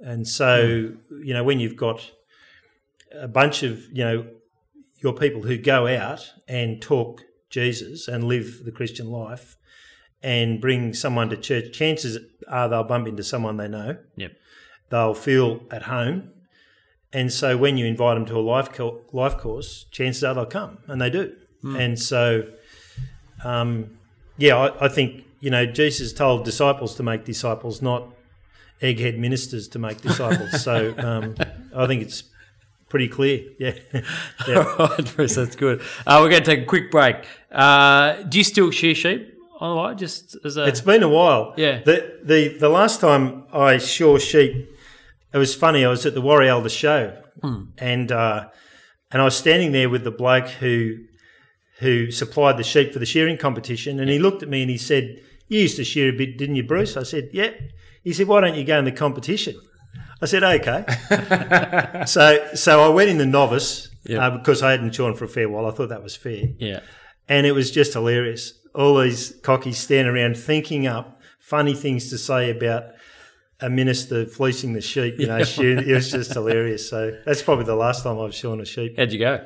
And 0.00 0.26
so, 0.26 0.64
mm. 0.64 0.96
you 1.22 1.34
know, 1.34 1.44
when 1.44 1.60
you've 1.60 1.76
got 1.76 2.10
a 3.12 3.28
bunch 3.28 3.62
of 3.62 3.80
you 3.92 4.04
know 4.04 4.26
your 5.02 5.12
people 5.12 5.42
who 5.42 5.58
go 5.58 5.86
out 5.86 6.32
and 6.48 6.80
talk 6.80 7.22
Jesus 7.50 8.08
and 8.08 8.24
live 8.24 8.64
the 8.64 8.72
Christian 8.72 9.10
life 9.10 9.56
and 10.22 10.60
bring 10.60 10.94
someone 10.94 11.28
to 11.30 11.36
church, 11.36 11.72
chances 11.72 12.18
are 12.48 12.68
they'll 12.68 12.84
bump 12.84 13.08
into 13.08 13.22
someone 13.22 13.56
they 13.56 13.68
know. 13.68 13.96
Yep. 14.16 14.32
They'll 14.90 15.14
feel 15.14 15.62
at 15.70 15.82
home. 15.82 16.30
And 17.12 17.32
so 17.32 17.56
when 17.56 17.76
you 17.76 17.86
invite 17.86 18.16
them 18.16 18.24
to 18.26 18.36
a 18.36 18.40
life, 18.40 18.72
co- 18.72 19.02
life 19.12 19.36
course, 19.36 19.84
chances 19.90 20.24
are 20.24 20.34
they'll 20.34 20.46
come, 20.46 20.78
and 20.86 21.00
they 21.00 21.10
do. 21.10 21.34
And 21.64 21.98
so, 21.98 22.48
um, 23.44 23.98
yeah, 24.38 24.56
I, 24.56 24.86
I 24.86 24.88
think, 24.88 25.24
you 25.40 25.50
know, 25.50 25.66
Jesus 25.66 26.12
told 26.12 26.44
disciples 26.44 26.94
to 26.96 27.02
make 27.02 27.24
disciples, 27.24 27.82
not 27.82 28.08
egghead 28.80 29.18
ministers 29.18 29.68
to 29.68 29.78
make 29.78 30.00
disciples. 30.00 30.62
so 30.62 30.94
um, 30.98 31.34
I 31.74 31.86
think 31.86 32.02
it's 32.02 32.24
pretty 32.92 33.08
clear. 33.08 33.42
Yeah. 33.58 33.72
yeah. 34.46 34.74
All 34.78 34.86
right, 34.86 35.16
Bruce, 35.16 35.34
that's 35.34 35.56
good. 35.56 35.80
Uh, 36.06 36.18
we're 36.20 36.28
going 36.28 36.42
to 36.42 36.46
take 36.54 36.60
a 36.60 36.66
quick 36.66 36.90
break. 36.90 37.16
Uh, 37.50 38.22
do 38.24 38.36
you 38.36 38.44
still 38.44 38.70
shear 38.70 38.94
sheep 38.94 39.34
on 39.60 39.74
the? 39.74 39.94
Just 39.94 40.36
as 40.44 40.58
a 40.58 40.66
It's 40.66 40.82
been 40.82 41.02
a 41.02 41.08
while. 41.08 41.54
Yeah. 41.56 41.80
The 41.82 42.18
the 42.22 42.58
the 42.58 42.68
last 42.68 43.00
time 43.00 43.44
I 43.50 43.78
saw 43.78 44.18
sheep, 44.18 44.68
it 45.32 45.38
was 45.38 45.54
funny. 45.54 45.86
I 45.86 45.88
was 45.88 46.04
at 46.04 46.12
the 46.12 46.20
Warrior 46.20 46.50
Elder 46.50 46.68
show, 46.68 47.16
and 47.78 48.12
uh, 48.12 48.50
and 49.10 49.22
I 49.22 49.24
was 49.24 49.36
standing 49.36 49.72
there 49.72 49.88
with 49.88 50.04
the 50.04 50.10
bloke 50.10 50.48
who 50.48 50.98
who 51.78 52.10
supplied 52.10 52.58
the 52.58 52.62
sheep 52.62 52.92
for 52.92 52.98
the 52.98 53.06
shearing 53.06 53.38
competition, 53.38 54.00
and 54.00 54.10
he 54.10 54.18
looked 54.18 54.42
at 54.42 54.50
me 54.50 54.60
and 54.60 54.70
he 54.70 54.76
said, 54.76 55.18
"You 55.48 55.60
used 55.60 55.76
to 55.76 55.84
shear 55.84 56.10
a 56.10 56.16
bit, 56.16 56.36
didn't 56.36 56.56
you, 56.56 56.62
Bruce?" 56.62 56.94
I 56.98 57.04
said, 57.04 57.30
"Yeah." 57.32 57.52
He 58.04 58.12
said, 58.12 58.28
"Why 58.28 58.42
don't 58.42 58.54
you 58.54 58.64
go 58.64 58.78
in 58.78 58.84
the 58.84 58.92
competition?" 58.92 59.56
I 60.22 60.26
said, 60.26 60.42
"Okay." 60.44 60.84
so 62.06 62.48
so 62.54 62.80
I 62.82 62.88
went 62.88 63.10
in 63.10 63.18
the 63.18 63.26
novice 63.26 63.90
Yeah. 64.04 64.26
uh, 64.26 64.30
because 64.38 64.62
I 64.62 64.70
hadn't 64.70 64.94
shorn 64.94 65.14
for 65.14 65.24
a 65.24 65.28
fair 65.28 65.48
while. 65.48 65.66
I 65.66 65.70
thought 65.72 65.88
that 65.90 66.02
was 66.02 66.16
fair 66.16 66.44
yeah. 66.58 66.80
and 67.28 67.46
it 67.46 67.52
was 67.52 67.70
just 67.70 67.92
hilarious. 67.92 68.54
All 68.74 68.98
these 69.00 69.38
cockies 69.42 69.74
standing 69.74 70.14
around 70.14 70.36
thinking 70.36 70.86
up 70.86 71.20
funny 71.38 71.74
things 71.74 72.08
to 72.10 72.18
say 72.18 72.50
about 72.50 72.84
a 73.60 73.68
minister 73.68 74.24
fleecing 74.26 74.72
the 74.72 74.80
sheep. 74.80 75.18
You 75.18 75.26
know, 75.26 75.38
it 75.38 75.86
was 75.86 76.10
just 76.10 76.32
hilarious. 76.32 76.88
So 76.88 77.16
that's 77.26 77.42
probably 77.42 77.64
the 77.64 77.76
last 77.76 78.02
time 78.02 78.18
I've 78.18 78.34
shorn 78.34 78.60
a 78.60 78.64
sheep. 78.64 78.96
How'd 78.96 79.12
you 79.12 79.18
go? 79.18 79.44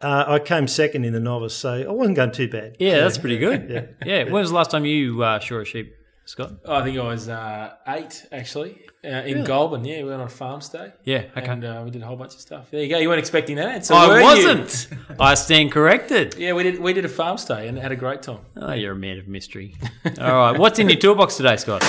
Uh, 0.00 0.24
I 0.28 0.38
came 0.38 0.68
second 0.68 1.04
in 1.04 1.12
the 1.12 1.20
novice, 1.20 1.54
so 1.54 1.72
I 1.72 1.90
wasn't 1.90 2.16
going 2.16 2.30
too 2.32 2.48
bad. 2.48 2.76
Yeah, 2.78 2.98
that's 3.00 3.18
pretty 3.18 3.38
good. 3.38 3.94
Yeah. 4.04 4.24
When 4.24 4.34
was 4.34 4.50
the 4.50 4.56
last 4.56 4.70
time 4.70 4.84
you 4.84 5.22
uh, 5.22 5.40
shore 5.40 5.62
a 5.62 5.64
sheep, 5.64 5.92
Scott? 6.28 6.52
I 6.68 6.82
think 6.82 6.98
I 6.98 7.04
was 7.04 7.30
uh, 7.30 7.74
eight 7.88 8.26
actually 8.32 8.78
uh, 9.02 9.08
in 9.08 9.44
Goulburn. 9.44 9.82
Yeah, 9.86 10.02
we 10.02 10.10
went 10.10 10.20
on 10.20 10.26
a 10.26 10.30
farm 10.30 10.60
stay. 10.60 10.92
Yeah, 11.02 11.24
okay. 11.34 11.46
and 11.46 11.64
uh, 11.64 11.80
we 11.82 11.90
did 11.90 12.02
a 12.02 12.06
whole 12.06 12.16
bunch 12.16 12.34
of 12.34 12.40
stuff. 12.40 12.70
There 12.70 12.82
you 12.82 12.88
go. 12.90 12.98
You 12.98 13.08
weren't 13.08 13.18
expecting 13.18 13.56
that 13.56 13.68
answer. 13.68 13.94
I 13.94 14.08
were 14.08 14.20
wasn't. 14.20 14.88
I 15.18 15.32
stand 15.32 15.72
corrected. 15.72 16.34
Yeah, 16.36 16.52
we 16.52 16.64
did. 16.64 16.80
We 16.80 16.92
did 16.92 17.06
a 17.06 17.08
farm 17.08 17.38
stay 17.38 17.66
and 17.66 17.78
had 17.78 17.92
a 17.92 17.96
great 17.96 18.20
time. 18.20 18.40
Oh, 18.58 18.74
you're 18.74 18.92
a 18.92 18.94
man 18.94 19.18
of 19.18 19.26
mystery. 19.26 19.74
All 20.20 20.36
right. 20.36 20.58
What's 20.58 20.78
in 20.78 20.90
your 20.90 20.98
toolbox 20.98 21.38
today, 21.38 21.56
Scott? 21.56 21.82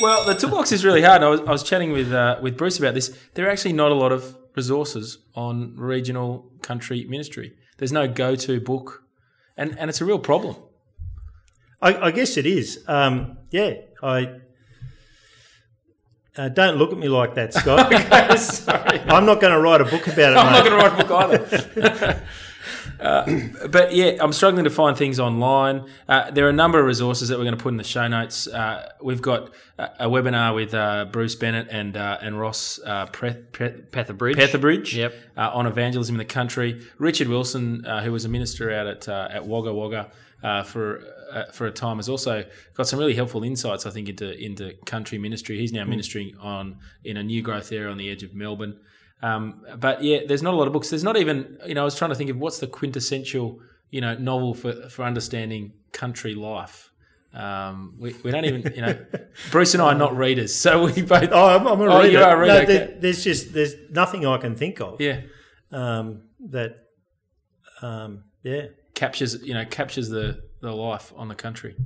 Well, 0.00 0.24
the 0.24 0.34
toolbox 0.34 0.70
is 0.70 0.84
really 0.84 1.02
hard. 1.02 1.24
I 1.24 1.28
was, 1.28 1.40
I 1.40 1.50
was 1.50 1.64
chatting 1.64 1.90
with 1.90 2.12
uh, 2.12 2.38
with 2.40 2.56
Bruce 2.56 2.78
about 2.78 2.94
this. 2.94 3.18
There 3.34 3.48
are 3.48 3.50
actually 3.50 3.72
not 3.72 3.90
a 3.90 3.96
lot 3.96 4.12
of 4.12 4.38
resources 4.54 5.18
on 5.34 5.74
regional 5.74 6.52
country 6.62 7.04
ministry. 7.08 7.56
There's 7.78 7.90
no 7.90 8.06
go 8.06 8.36
to 8.36 8.60
book, 8.60 9.02
and 9.56 9.76
and 9.76 9.90
it's 9.90 10.00
a 10.00 10.04
real 10.04 10.20
problem. 10.20 10.54
I, 11.80 11.94
I 12.08 12.10
guess 12.10 12.36
it 12.36 12.46
is. 12.46 12.84
Um, 12.86 13.38
yeah, 13.50 13.74
I. 14.02 14.40
Uh, 16.36 16.48
don't 16.48 16.76
look 16.76 16.92
at 16.92 16.98
me 16.98 17.08
like 17.08 17.34
that, 17.34 17.52
Scott. 17.52 17.90
Sorry. 18.38 19.00
I'm 19.08 19.26
not 19.26 19.40
going 19.40 19.52
to 19.52 19.58
write 19.60 19.80
a 19.80 19.84
book 19.84 20.06
about 20.06 20.32
it, 20.32 20.36
I'm 20.36 20.52
not 20.52 20.64
going 20.64 20.78
to 20.78 20.88
write 20.88 21.00
a 21.00 21.04
book 21.04 21.90
either. 21.90 22.22
uh, 23.00 23.68
but 23.68 23.92
yeah, 23.92 24.12
I'm 24.20 24.32
struggling 24.32 24.62
to 24.62 24.70
find 24.70 24.96
things 24.96 25.18
online. 25.18 25.86
Uh, 26.08 26.30
there 26.30 26.46
are 26.46 26.50
a 26.50 26.52
number 26.52 26.78
of 26.78 26.86
resources 26.86 27.28
that 27.30 27.38
we're 27.38 27.44
going 27.44 27.56
to 27.56 27.62
put 27.62 27.70
in 27.70 27.76
the 27.76 27.82
show 27.82 28.06
notes. 28.06 28.46
Uh, 28.46 28.88
we've 29.02 29.20
got 29.20 29.52
a, 29.78 30.06
a 30.06 30.08
webinar 30.08 30.54
with 30.54 30.74
uh, 30.74 31.06
Bruce 31.06 31.34
Bennett 31.34 31.68
and 31.72 31.96
uh, 31.96 32.18
and 32.22 32.38
Ross 32.38 32.78
uh, 32.86 33.06
Pre- 33.06 33.34
Pre- 33.34 33.70
Pethybridge. 33.90 34.36
Pethybridge 34.36 34.94
Yep. 34.94 35.14
uh, 35.36 35.50
on 35.52 35.66
evangelism 35.66 36.14
in 36.14 36.18
the 36.18 36.24
country. 36.24 36.86
Richard 36.98 37.26
Wilson, 37.26 37.84
uh, 37.84 38.02
who 38.02 38.12
was 38.12 38.24
a 38.24 38.28
minister 38.28 38.70
out 38.72 38.86
at 38.86 39.08
uh, 39.08 39.26
at 39.32 39.44
Wagga 39.44 39.74
Wagga 39.74 40.12
uh, 40.42 40.62
for 40.62 41.02
uh, 41.32 41.44
for 41.52 41.66
a 41.66 41.70
time, 41.72 41.96
has 41.96 42.08
also 42.08 42.44
got 42.74 42.86
some 42.86 42.98
really 42.98 43.14
helpful 43.14 43.42
insights, 43.44 43.86
I 43.86 43.90
think, 43.90 44.08
into 44.08 44.36
into 44.38 44.74
country 44.86 45.18
ministry. 45.18 45.58
He's 45.58 45.72
now 45.72 45.84
ministering 45.84 46.36
on 46.40 46.78
in 47.04 47.16
a 47.16 47.22
new 47.22 47.42
growth 47.42 47.72
area 47.72 47.90
on 47.90 47.96
the 47.98 48.10
edge 48.10 48.22
of 48.22 48.34
Melbourne. 48.34 48.78
Um, 49.20 49.62
but 49.78 50.02
yeah, 50.02 50.20
there's 50.28 50.42
not 50.42 50.54
a 50.54 50.56
lot 50.56 50.66
of 50.68 50.72
books. 50.72 50.90
There's 50.90 51.02
not 51.04 51.16
even 51.16 51.58
you 51.66 51.74
know 51.74 51.82
I 51.82 51.84
was 51.84 51.96
trying 51.96 52.10
to 52.10 52.14
think 52.16 52.30
of 52.30 52.36
what's 52.38 52.58
the 52.60 52.66
quintessential 52.68 53.58
you 53.90 54.00
know 54.00 54.14
novel 54.14 54.54
for 54.54 54.72
for 54.90 55.04
understanding 55.04 55.72
country 55.92 56.34
life. 56.34 56.84
Um, 57.34 57.94
we, 57.98 58.14
we 58.24 58.30
don't 58.30 58.46
even 58.46 58.72
you 58.74 58.80
know 58.80 58.96
Bruce 59.50 59.74
and 59.74 59.82
I 59.82 59.86
are 59.92 59.94
not 59.94 60.16
readers, 60.16 60.54
so 60.54 60.84
we 60.86 61.02
both 61.02 61.28
Oh, 61.32 61.46
I'm, 61.58 61.66
I'm 61.66 61.80
a 61.80 61.84
Oh, 61.84 61.98
reader. 62.00 62.10
you 62.12 62.22
are 62.24 62.36
a 62.36 62.40
reader, 62.40 62.54
No, 62.54 62.60
okay. 62.60 62.66
there- 62.66 62.96
there's 63.00 63.22
just 63.24 63.52
there's 63.52 63.74
nothing 63.90 64.24
I 64.24 64.38
can 64.38 64.54
think 64.54 64.80
of. 64.80 65.00
yeah. 65.00 65.20
um, 65.72 66.22
that 66.50 66.76
um, 67.82 68.24
yeah 68.42 68.66
captures 68.98 69.40
you 69.42 69.54
know 69.54 69.64
captures 69.64 70.08
the 70.08 70.42
the 70.60 70.72
life 70.72 71.12
on 71.16 71.28
the 71.28 71.34
country. 71.34 71.76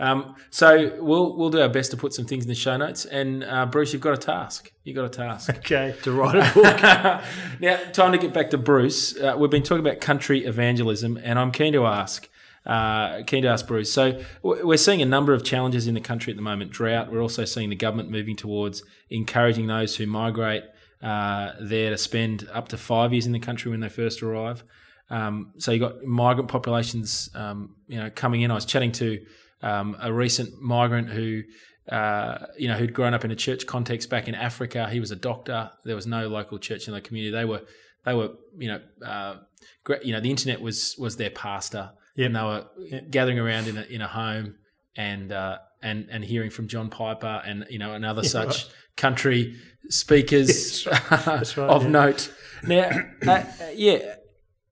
Um, 0.00 0.36
so 0.50 0.96
we'll 0.98 1.36
we'll 1.36 1.50
do 1.50 1.60
our 1.60 1.68
best 1.68 1.90
to 1.90 1.96
put 1.96 2.14
some 2.14 2.24
things 2.24 2.44
in 2.44 2.48
the 2.48 2.54
show 2.54 2.76
notes. 2.76 3.04
And 3.04 3.44
uh, 3.44 3.66
Bruce, 3.66 3.92
you've 3.92 4.00
got 4.00 4.14
a 4.14 4.16
task. 4.16 4.72
You've 4.82 4.96
got 4.96 5.04
a 5.04 5.10
task. 5.10 5.50
okay 5.58 5.94
To 6.04 6.12
write 6.12 6.36
a 6.36 6.54
book. 6.54 6.80
now, 7.60 7.76
time 7.92 8.12
to 8.12 8.18
get 8.18 8.32
back 8.32 8.50
to 8.50 8.58
Bruce. 8.58 9.16
Uh, 9.18 9.34
we've 9.36 9.50
been 9.50 9.62
talking 9.62 9.84
about 9.86 10.00
country 10.00 10.46
evangelism, 10.46 11.18
and 11.22 11.38
I'm 11.38 11.52
keen 11.52 11.74
to 11.74 11.84
ask. 11.86 12.28
Uh, 12.64 13.22
keen 13.24 13.42
to 13.42 13.48
ask 13.48 13.66
Bruce. 13.66 13.92
So 13.92 14.22
we're 14.42 14.76
seeing 14.76 15.02
a 15.02 15.06
number 15.06 15.32
of 15.34 15.44
challenges 15.44 15.86
in 15.86 15.94
the 15.94 16.00
country 16.00 16.32
at 16.32 16.36
the 16.36 16.42
moment. 16.42 16.70
Drought. 16.70 17.10
We're 17.10 17.22
also 17.22 17.44
seeing 17.44 17.68
the 17.68 17.76
government 17.76 18.10
moving 18.10 18.36
towards 18.36 18.82
encouraging 19.10 19.66
those 19.66 19.96
who 19.96 20.06
migrate 20.06 20.64
uh, 21.02 21.52
there 21.60 21.90
to 21.90 21.98
spend 21.98 22.48
up 22.52 22.68
to 22.68 22.78
five 22.78 23.12
years 23.12 23.26
in 23.26 23.32
the 23.32 23.38
country 23.38 23.70
when 23.70 23.80
they 23.80 23.88
first 23.88 24.22
arrive. 24.22 24.64
Um, 25.10 25.52
so 25.58 25.72
you've 25.72 25.80
got 25.80 26.02
migrant 26.04 26.48
populations, 26.50 27.30
um, 27.34 27.74
you 27.86 27.98
know, 27.98 28.10
coming 28.14 28.42
in. 28.42 28.50
I 28.50 28.54
was 28.54 28.64
chatting 28.64 28.92
to 28.92 29.24
um, 29.62 29.96
a 30.00 30.12
recent 30.12 30.60
migrant 30.60 31.08
who, 31.08 31.42
uh, 31.90 32.46
you 32.58 32.68
know, 32.68 32.74
who'd 32.76 32.92
grown 32.92 33.14
up 33.14 33.24
in 33.24 33.30
a 33.30 33.36
church 33.36 33.66
context 33.66 34.10
back 34.10 34.28
in 34.28 34.34
Africa. 34.34 34.88
He 34.90 35.00
was 35.00 35.10
a 35.10 35.16
doctor. 35.16 35.70
There 35.84 35.96
was 35.96 36.06
no 36.06 36.28
local 36.28 36.58
church 36.58 36.88
in 36.88 36.94
the 36.94 37.00
community. 37.00 37.32
They 37.32 37.44
were, 37.46 37.62
they 38.04 38.14
were, 38.14 38.30
you 38.58 38.68
know, 38.68 38.80
uh, 39.04 39.36
gra- 39.84 40.04
you 40.04 40.12
know, 40.12 40.20
the 40.20 40.30
internet 40.30 40.60
was 40.60 40.94
was 40.98 41.16
their 41.16 41.30
pastor, 41.30 41.92
Yep. 42.16 42.26
and 42.26 42.36
they 42.36 42.42
were 42.42 42.64
gathering 43.10 43.38
around 43.38 43.68
in 43.68 43.78
a 43.78 43.82
in 43.82 44.00
a 44.02 44.08
home 44.08 44.56
and 44.96 45.32
uh, 45.32 45.58
and 45.82 46.08
and 46.10 46.24
hearing 46.24 46.50
from 46.50 46.68
John 46.68 46.90
Piper 46.90 47.42
and 47.46 47.64
you 47.70 47.78
know 47.78 47.94
and 47.94 48.04
other 48.04 48.22
such 48.24 48.66
country 48.96 49.56
speakers 49.88 50.86
right, 51.10 51.58
of 51.58 51.82
yeah. 51.84 51.88
note. 51.88 52.32
Now, 52.64 52.90
uh, 53.26 53.44
yeah, 53.74 54.14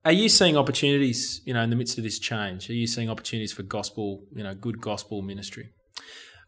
are 0.06 0.12
you 0.12 0.28
seeing 0.28 0.56
opportunities? 0.56 1.42
You 1.44 1.52
know, 1.54 1.62
in 1.62 1.70
the 1.70 1.76
midst 1.76 1.98
of 1.98 2.04
this 2.04 2.20
change, 2.20 2.70
are 2.70 2.75
you 2.75 2.86
seeing 2.86 3.10
opportunities 3.10 3.52
for 3.52 3.64
gospel? 3.64 4.22
You 4.32 4.44
know, 4.44 4.54
good 4.54 4.80
gospel 4.80 5.20
ministry. 5.20 5.70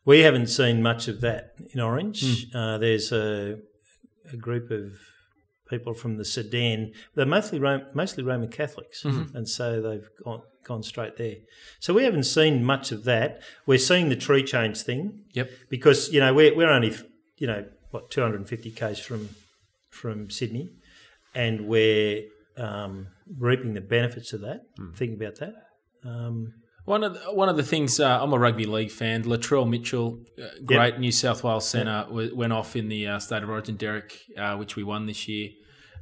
we 0.05 0.21
haven't 0.21 0.47
seen 0.47 0.81
much 0.81 1.09
of 1.09 1.21
that 1.23 1.55
in 1.75 1.81
Orange. 1.81 2.47
Uh, 2.55 2.79
there's 2.79 3.11
a, 3.11 3.59
a 4.33 4.37
group 4.37 4.71
of 4.71 4.93
people 5.69 5.93
from 5.93 6.19
the 6.19 6.25
Sudan. 6.25 6.93
They're 7.17 7.27
mostly 7.27 7.59
mostly 7.95 8.23
Roman 8.23 8.49
Catholics, 8.49 9.05
and 9.05 9.49
so 9.49 9.83
they've 9.83 10.09
gone 10.25 10.43
gone 10.65 10.85
straight 10.85 11.17
there. 11.17 11.37
So 11.81 11.93
we 11.93 12.05
haven't 12.05 12.25
seen 12.25 12.65
much 12.65 12.93
of 12.93 13.03
that. 13.05 13.43
We're 13.67 13.79
seeing 13.79 14.09
the 14.09 14.17
tree 14.17 14.45
change 14.45 14.83
thing. 14.83 15.25
Yep. 15.33 15.51
because 15.69 16.13
you 16.13 16.21
know 16.21 16.33
we're 16.33 16.55
we're 16.55 16.71
only 16.71 16.95
you 17.39 17.49
know 17.49 17.67
what 17.91 18.11
250 18.13 18.71
k's 18.71 19.01
from 19.01 19.31
from 19.91 20.31
Sydney, 20.31 20.71
and 21.35 21.67
we're 21.67 22.23
um, 22.59 23.09
reaping 23.39 23.75
the 23.75 23.81
benefits 23.81 24.33
of 24.33 24.41
that. 24.43 24.61
Thinking 24.97 25.17
about 25.21 25.37
that. 25.37 25.55
Um, 26.05 26.53
One 26.85 27.05
of 27.05 27.15
the, 27.15 27.21
one 27.35 27.49
of 27.51 27.57
the 27.57 27.63
things 27.63 28.01
uh, 28.01 28.23
I'm 28.23 28.33
a 28.33 28.39
rugby 28.39 28.65
league 28.65 28.91
fan. 28.91 29.25
Latrell 29.25 29.69
Mitchell, 29.69 30.21
uh, 30.43 30.47
great 30.65 30.99
New 30.99 31.13
South 31.13 31.45
Wales 31.45 31.69
centre, 31.69 32.05
w- 32.09 32.35
went 32.35 32.53
off 32.53 32.77
in 32.77 32.89
the 32.89 33.07
uh, 33.09 33.19
state 33.19 33.43
of 33.43 33.51
origin. 33.51 33.77
Derek, 33.77 34.19
uh, 34.39 34.57
which 34.57 34.75
we 34.77 34.85
won 34.85 35.05
this 35.07 35.29
year, 35.29 35.51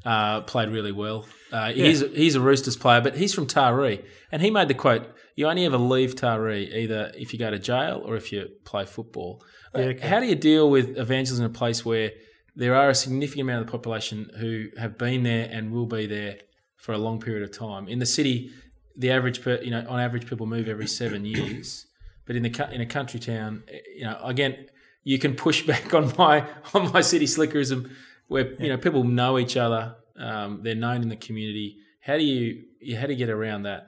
uh, 0.05 0.43
played 0.43 0.69
really 0.71 0.93
well. 0.93 1.27
Uh, 1.51 1.73
He's 1.73 2.01
he's 2.13 2.35
a 2.37 2.41
Roosters 2.41 2.77
player, 2.77 3.01
but 3.01 3.17
he's 3.17 3.35
from 3.35 3.47
Taree, 3.47 4.05
and 4.31 4.41
he 4.43 4.51
made 4.51 4.69
the 4.69 4.75
quote: 4.75 5.03
"You 5.35 5.49
only 5.49 5.65
ever 5.65 5.79
leave 5.79 6.15
Taree 6.15 6.73
either 6.83 7.11
if 7.17 7.33
you 7.33 7.39
go 7.39 7.51
to 7.51 7.59
jail 7.59 8.03
or 8.07 8.15
if 8.17 8.31
you 8.33 8.49
play 8.65 8.85
football." 8.85 9.43
Uh, 9.75 9.79
okay. 9.79 10.07
How 10.07 10.21
do 10.21 10.27
you 10.27 10.37
deal 10.37 10.71
with 10.71 10.97
evangelism 10.97 11.45
in 11.47 11.51
a 11.51 11.55
place 11.55 11.85
where 11.85 12.11
there 12.55 12.75
are 12.77 12.89
a 12.91 12.95
significant 12.95 13.43
amount 13.49 13.61
of 13.63 13.67
the 13.67 13.73
population 13.73 14.31
who 14.39 14.69
have 14.79 14.97
been 14.97 15.25
there 15.25 15.49
and 15.51 15.73
will 15.73 15.87
be 15.87 16.07
there 16.07 16.37
for 16.77 16.93
a 16.93 16.99
long 16.99 17.21
period 17.21 17.43
of 17.43 17.57
time? 17.57 17.89
In 17.89 17.99
the 17.99 18.07
city, 18.07 18.51
the 18.97 19.11
average, 19.11 19.43
per, 19.43 19.61
you 19.63 19.71
know, 19.71 19.85
on 19.89 20.01
average, 20.01 20.27
people 20.29 20.47
move 20.47 20.69
every 20.69 20.87
seven 20.87 21.25
years. 21.25 21.87
But 22.27 22.37
in 22.37 22.43
the 22.43 22.69
in 22.73 22.81
a 22.81 22.87
country 22.87 23.21
town, 23.21 23.63
eh, 23.69 23.79
you 23.97 24.05
know, 24.05 24.19
again, 24.25 24.67
you 25.05 25.19
can 25.19 25.35
push 25.35 25.63
back 25.73 25.95
on 25.95 26.13
my 26.19 26.47
on 26.75 26.93
my 26.93 27.01
city 27.01 27.27
slickerism, 27.27 27.91
where 28.29 28.53
you 28.63 28.69
know 28.69 28.77
people 28.79 29.05
know 29.05 29.39
each 29.39 29.57
other, 29.57 29.97
um, 30.19 30.61
they're 30.63 30.75
known 30.75 31.03
in 31.03 31.09
the 31.09 31.17
community. 31.17 31.77
How 32.01 32.17
do 32.17 32.25
you 32.25 32.63
you- 32.81 32.97
how 32.97 33.07
do 33.07 33.13
you 33.13 33.19
get 33.19 33.31
around 33.31 33.63
that? 33.65 33.87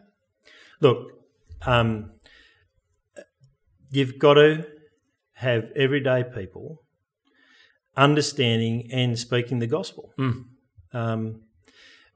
Look, 0.80 1.10
um, 1.66 2.12
you've 3.90 4.18
got 4.18 4.34
to 4.34 4.66
have 5.34 5.64
everyday 5.76 6.24
people 6.24 6.82
understanding 7.96 8.88
and 8.92 9.18
speaking 9.18 9.58
the 9.58 9.66
gospel. 9.66 10.12
Um, 10.92 11.42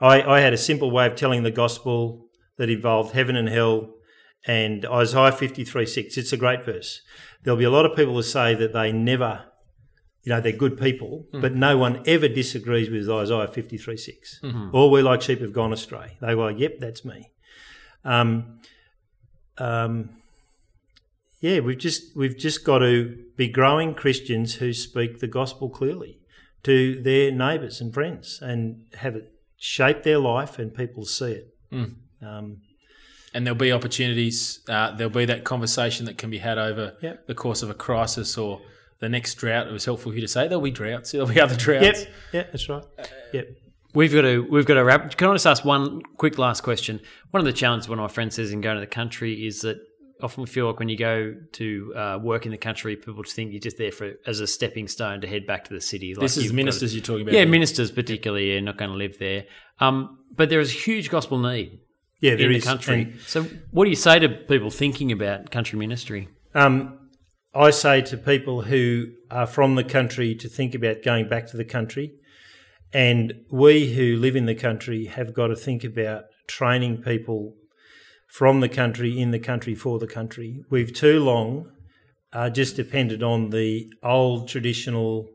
I, 0.02 0.36
I 0.36 0.40
had 0.40 0.52
a 0.52 0.58
simple 0.58 0.90
way 0.90 1.06
of 1.06 1.14
telling 1.14 1.44
the 1.44 1.50
gospel 1.50 2.26
that 2.58 2.68
involved 2.68 3.14
heaven 3.14 3.36
and 3.36 3.48
hell 3.48 3.94
and 4.46 4.84
Isaiah 4.84 5.32
53 5.32 5.86
6. 5.86 6.16
It's 6.18 6.32
a 6.32 6.36
great 6.36 6.64
verse. 6.64 7.00
There'll 7.42 7.58
be 7.58 7.64
a 7.64 7.70
lot 7.70 7.86
of 7.86 7.96
people 7.96 8.14
who 8.14 8.22
say 8.22 8.54
that 8.54 8.72
they 8.72 8.90
never, 8.90 9.44
you 10.24 10.30
know, 10.30 10.40
they're 10.40 10.52
good 10.52 10.78
people, 10.78 11.26
but 11.32 11.54
no 11.54 11.78
one 11.78 12.02
ever 12.06 12.28
disagrees 12.28 12.90
with 12.90 13.08
Isaiah 13.08 13.46
53 13.46 13.96
6. 13.96 14.40
All 14.72 14.90
we 14.90 15.02
like 15.02 15.22
sheep 15.22 15.40
have 15.40 15.52
gone 15.52 15.72
astray. 15.72 16.18
They 16.20 16.34
were 16.34 16.50
like, 16.50 16.58
yep, 16.58 16.78
that's 16.80 17.04
me. 17.04 17.30
Um, 18.04 18.58
um, 19.58 20.10
yeah, 21.40 21.60
we've 21.60 21.78
just 21.78 22.16
we've 22.16 22.36
just 22.36 22.64
got 22.64 22.78
to 22.78 23.16
be 23.36 23.48
growing 23.48 23.94
Christians 23.94 24.56
who 24.56 24.72
speak 24.72 25.20
the 25.20 25.26
gospel 25.28 25.68
clearly 25.68 26.18
to 26.64 27.00
their 27.02 27.30
neighbours 27.32 27.80
and 27.80 27.92
friends, 27.94 28.40
and 28.42 28.84
have 28.94 29.16
it 29.16 29.32
shape 29.64 30.02
their 30.02 30.18
life, 30.18 30.58
and 30.58 30.74
people 30.74 31.04
see 31.04 31.32
it. 31.40 31.54
Um, 32.20 32.58
And 33.34 33.46
there'll 33.46 33.56
be 33.58 33.72
opportunities. 33.72 34.60
Uh, 34.68 34.90
there'll 34.96 35.12
be 35.12 35.24
that 35.24 35.44
conversation 35.44 36.04
that 36.06 36.18
can 36.18 36.28
be 36.30 36.38
had 36.38 36.58
over 36.58 36.96
Yep. 37.00 37.26
the 37.28 37.34
course 37.34 37.62
of 37.62 37.70
a 37.70 37.74
crisis 37.74 38.36
or 38.36 38.60
the 38.98 39.08
next 39.08 39.36
drought. 39.36 39.68
It 39.68 39.72
was 39.72 39.84
helpful 39.86 40.10
for 40.12 40.14
you 40.16 40.20
to 40.20 40.28
say 40.28 40.48
there'll 40.48 40.60
be 40.62 40.70
droughts. 40.72 41.12
There'll 41.12 41.26
be 41.28 41.40
other 41.40 41.56
droughts. 41.56 42.00
yep, 42.00 42.08
yeah, 42.32 42.42
that's 42.50 42.68
right. 42.68 42.84
Yep. 43.32 43.46
We've 43.94 44.12
got 44.12 44.22
to 44.22 44.40
we've 44.50 44.66
got 44.66 44.74
to 44.74 44.84
wrap. 44.84 45.16
Can 45.16 45.28
I 45.28 45.34
just 45.34 45.46
ask 45.46 45.64
one 45.64 46.02
quick 46.18 46.36
last 46.38 46.62
question? 46.62 47.00
One 47.30 47.40
of 47.40 47.46
the 47.46 47.52
challenges 47.52 47.88
one 47.88 47.98
of 47.98 48.02
my 48.02 48.12
friends 48.12 48.34
says 48.36 48.50
in 48.52 48.60
going 48.60 48.76
to 48.76 48.80
the 48.80 48.86
country 48.86 49.46
is 49.46 49.60
that 49.60 49.78
often 50.22 50.46
feel 50.46 50.66
like 50.68 50.78
when 50.78 50.88
you 50.88 50.96
go 50.96 51.34
to 51.52 51.92
uh, 51.96 52.18
work 52.22 52.46
in 52.46 52.52
the 52.52 52.58
country, 52.58 52.96
people 52.96 53.22
just 53.22 53.34
think 53.36 53.52
you're 53.52 53.60
just 53.60 53.76
there 53.78 53.92
for 53.92 54.12
as 54.26 54.40
a 54.40 54.46
stepping 54.46 54.88
stone 54.88 55.20
to 55.20 55.26
head 55.26 55.46
back 55.46 55.64
to 55.64 55.74
the 55.74 55.80
city. 55.80 56.14
Like 56.14 56.22
This 56.22 56.36
is 56.36 56.52
ministers 56.52 56.90
to- 56.92 56.96
you're 56.96 57.04
talking 57.04 57.22
about. 57.22 57.34
yeah, 57.34 57.44
ministers 57.44 57.90
particularly 57.90 58.56
are 58.56 58.60
not 58.60 58.76
going 58.78 58.90
to 58.90 58.96
live 58.96 59.18
there. 59.18 59.44
Um, 59.80 60.18
but 60.34 60.48
there 60.50 60.60
is 60.60 60.70
a 60.70 60.78
huge 60.78 61.10
gospel 61.10 61.38
need 61.38 61.80
Yeah, 62.20 62.36
there 62.36 62.50
in 62.50 62.56
is 62.56 62.64
the 62.64 62.68
country. 62.70 63.02
And, 63.02 63.20
so, 63.26 63.42
what 63.72 63.84
do 63.84 63.90
you 63.90 63.96
say 63.96 64.18
to 64.20 64.28
people 64.28 64.70
thinking 64.70 65.10
about 65.12 65.50
country 65.50 65.78
ministry? 65.78 66.28
um, 66.54 66.98
I 67.54 67.68
say 67.70 68.00
to 68.02 68.16
people 68.16 68.62
who 68.62 69.08
are 69.30 69.46
from 69.46 69.74
the 69.74 69.84
country 69.84 70.34
to 70.36 70.48
think 70.48 70.74
about 70.74 71.02
going 71.02 71.28
back 71.28 71.48
to 71.48 71.56
the 71.58 71.66
country, 71.66 72.14
and 72.94 73.34
we 73.50 73.92
who 73.94 74.16
live 74.16 74.36
in 74.36 74.46
the 74.46 74.54
country 74.54 75.04
have 75.06 75.34
got 75.34 75.48
to 75.48 75.56
think 75.56 75.84
about 75.84 76.24
training 76.46 77.02
people 77.02 77.54
from 78.32 78.60
the 78.60 78.68
country, 78.68 79.20
in 79.20 79.30
the 79.30 79.38
country, 79.38 79.74
for 79.74 79.98
the 79.98 80.06
country. 80.06 80.64
We've 80.70 80.90
too 80.90 81.22
long 81.22 81.70
uh, 82.32 82.48
just 82.48 82.76
depended 82.76 83.22
on 83.22 83.50
the 83.50 83.92
old 84.02 84.48
traditional 84.48 85.28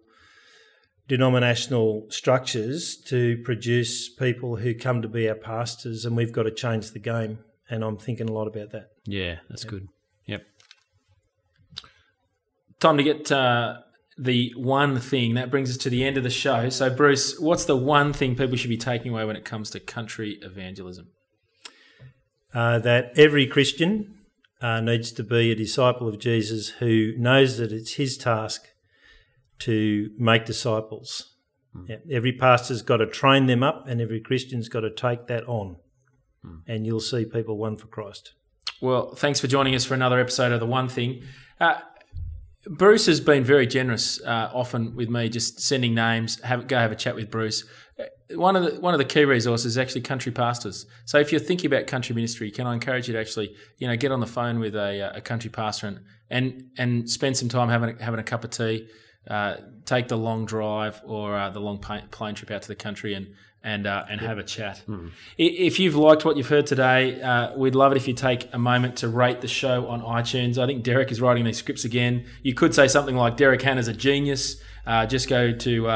denominational 1.08 2.08
structures 2.10 2.98
to 3.06 3.38
produce 3.46 4.10
people 4.10 4.56
who 4.56 4.74
come 4.74 5.04
to 5.04 5.08
be 5.08 5.30
our 5.30 5.36
pastors, 5.36 6.06
and 6.06 6.18
we've 6.18 6.32
got 6.32 6.44
to 6.44 6.52
change 6.52 6.90
the 6.90 7.00
game. 7.00 7.38
And 7.70 7.84
I'm 7.84 7.98
thinking 7.98 8.30
a 8.30 8.34
lot 8.34 8.48
about 8.48 8.72
that. 8.72 8.88
Yeah, 9.06 9.38
that's 9.48 9.64
good. 9.64 9.88
Yep. 10.26 10.48
Time 12.80 12.98
to 12.98 13.04
get 13.04 13.32
uh, 13.32 13.78
the 14.18 14.56
one 14.58 15.00
thing. 15.00 15.36
That 15.36 15.52
brings 15.52 15.70
us 15.70 15.78
to 15.78 15.92
the 15.92 16.04
end 16.04 16.18
of 16.18 16.24
the 16.24 16.32
show. 16.32 16.70
So, 16.70 16.90
Bruce, 16.90 17.40
what's 17.40 17.66
the 17.66 17.78
one 17.78 18.12
thing 18.12 18.36
people 18.36 18.58
should 18.58 18.70
be 18.70 18.78
taking 18.78 19.12
away 19.12 19.24
when 19.24 19.36
it 19.36 19.46
comes 19.46 19.70
to 19.72 19.80
country 19.80 20.40
evangelism? 20.42 21.10
Uh, 22.54 22.80
that 22.80 23.12
every 23.18 23.46
Christian 23.48 24.16
uh, 24.62 24.80
needs 24.82 25.12
to 25.14 25.24
be 25.24 25.52
a 25.52 25.56
disciple 25.56 26.08
of 26.08 26.20
Jesus 26.20 26.70
who 26.70 27.14
knows 27.18 27.58
that 27.58 27.72
it's 27.72 27.94
his 27.94 28.18
task 28.18 28.68
to 29.60 30.10
make 30.18 30.46
disciples. 30.46 31.36
Yeah, 31.88 31.98
every 32.12 32.32
pastor's 32.32 32.82
got 32.82 32.98
to 32.98 33.06
train 33.06 33.46
them 33.46 33.62
up, 33.62 33.88
and 33.88 34.02
every 34.02 34.20
Christian's 34.20 34.68
got 34.68 34.80
to 34.80 34.90
take 34.90 35.28
that 35.28 35.48
on. 35.48 35.78
And 36.68 36.86
you'll 36.86 37.02
see 37.02 37.26
people 37.26 37.58
won 37.58 37.76
for 37.78 37.88
Christ. 37.88 38.34
Well, 38.82 39.14
thanks 39.16 39.40
for 39.40 39.48
joining 39.48 39.76
us 39.76 39.86
for 39.86 39.94
another 39.94 40.20
episode 40.20 40.52
of 40.52 40.60
The 40.60 40.66
One 40.66 40.88
Thing. 40.88 41.24
Uh, 41.60 41.76
Bruce 42.66 43.06
has 43.06 43.20
been 43.20 43.44
very 43.44 43.68
generous, 43.68 44.22
uh, 44.22 44.50
often 44.54 44.96
with 44.96 45.10
me, 45.10 45.30
just 45.30 45.60
sending 45.60 45.94
names. 45.94 46.40
Have 46.42 46.68
go 46.68 46.78
have 46.78 46.92
a 46.92 46.96
chat 46.96 47.16
with 47.16 47.30
Bruce. 47.30 47.64
Uh, 48.00 48.04
One 48.36 48.56
of 48.56 48.64
the 48.64 48.80
one 48.82 48.94
of 48.94 48.98
the 49.00 49.06
key 49.06 49.26
resources 49.26 49.66
is 49.74 49.78
actually 49.78 50.02
country 50.02 50.32
pastors. 50.32 50.86
So 51.06 51.18
if 51.20 51.32
you're 51.32 51.40
thinking 51.42 51.68
about 51.74 51.88
country 51.88 52.14
ministry, 52.16 52.52
can 52.52 52.68
I 52.68 52.74
encourage 52.74 53.08
you 53.08 53.14
to 53.14 53.20
actually, 53.20 53.56
you 53.78 53.88
know, 53.88 53.96
get 53.96 54.12
on 54.12 54.20
the 54.20 54.28
phone 54.28 54.60
with 54.60 54.76
a, 54.76 55.02
uh, 55.14 55.18
a 55.18 55.22
country 55.22 55.50
pastor 55.50 55.88
and 55.88 56.00
and 56.30 56.64
and 56.78 57.10
spend 57.10 57.38
some 57.38 57.50
time 57.50 57.70
having 57.70 57.96
a, 57.98 58.04
having 58.04 58.20
a 58.20 58.24
cup 58.24 58.44
of 58.44 58.50
tea, 58.52 58.88
uh, 59.30 59.56
take 59.86 60.08
the 60.10 60.18
long 60.18 60.46
drive 60.46 61.02
or 61.06 61.38
uh, 61.38 61.50
the 61.50 61.60
long 61.60 61.80
plane 61.80 62.36
trip 62.36 62.52
out 62.52 62.62
to 62.64 62.68
the 62.68 62.76
country 62.76 63.14
and 63.14 63.28
and 63.64 63.88
uh, 63.88 64.06
and 64.10 64.22
have 64.22 64.38
a 64.38 64.44
chat. 64.44 64.84
I- 65.40 65.58
If 65.70 65.80
you've 65.80 65.96
liked 65.96 66.24
what 66.26 66.38
you've 66.38 66.50
heard 66.50 66.68
today, 66.68 67.20
uh, 67.22 67.58
we'd 67.58 67.76
love 67.76 67.92
it 67.94 67.98
if 67.98 68.08
you 68.08 68.14
take 68.14 68.48
a 68.54 68.60
moment 68.60 68.98
to 68.98 69.08
rate 69.08 69.42
the 69.42 69.48
show 69.48 69.88
on 69.88 70.02
iTunes. 70.02 70.58
I 70.58 70.68
think 70.68 70.84
Derek 70.84 71.12
is 71.12 71.20
writing 71.20 71.46
these 71.46 71.58
scripts 71.58 71.84
again. 71.86 72.26
You 72.44 72.54
could 72.54 72.76
say 72.76 72.88
something 72.88 73.16
like 73.16 73.36
Derek 73.38 73.62
Hanna's 73.64 73.88
a 73.88 73.94
genius. 73.94 74.62
Uh, 74.86 75.06
just 75.08 75.28
go 75.30 75.52
to. 75.54 75.88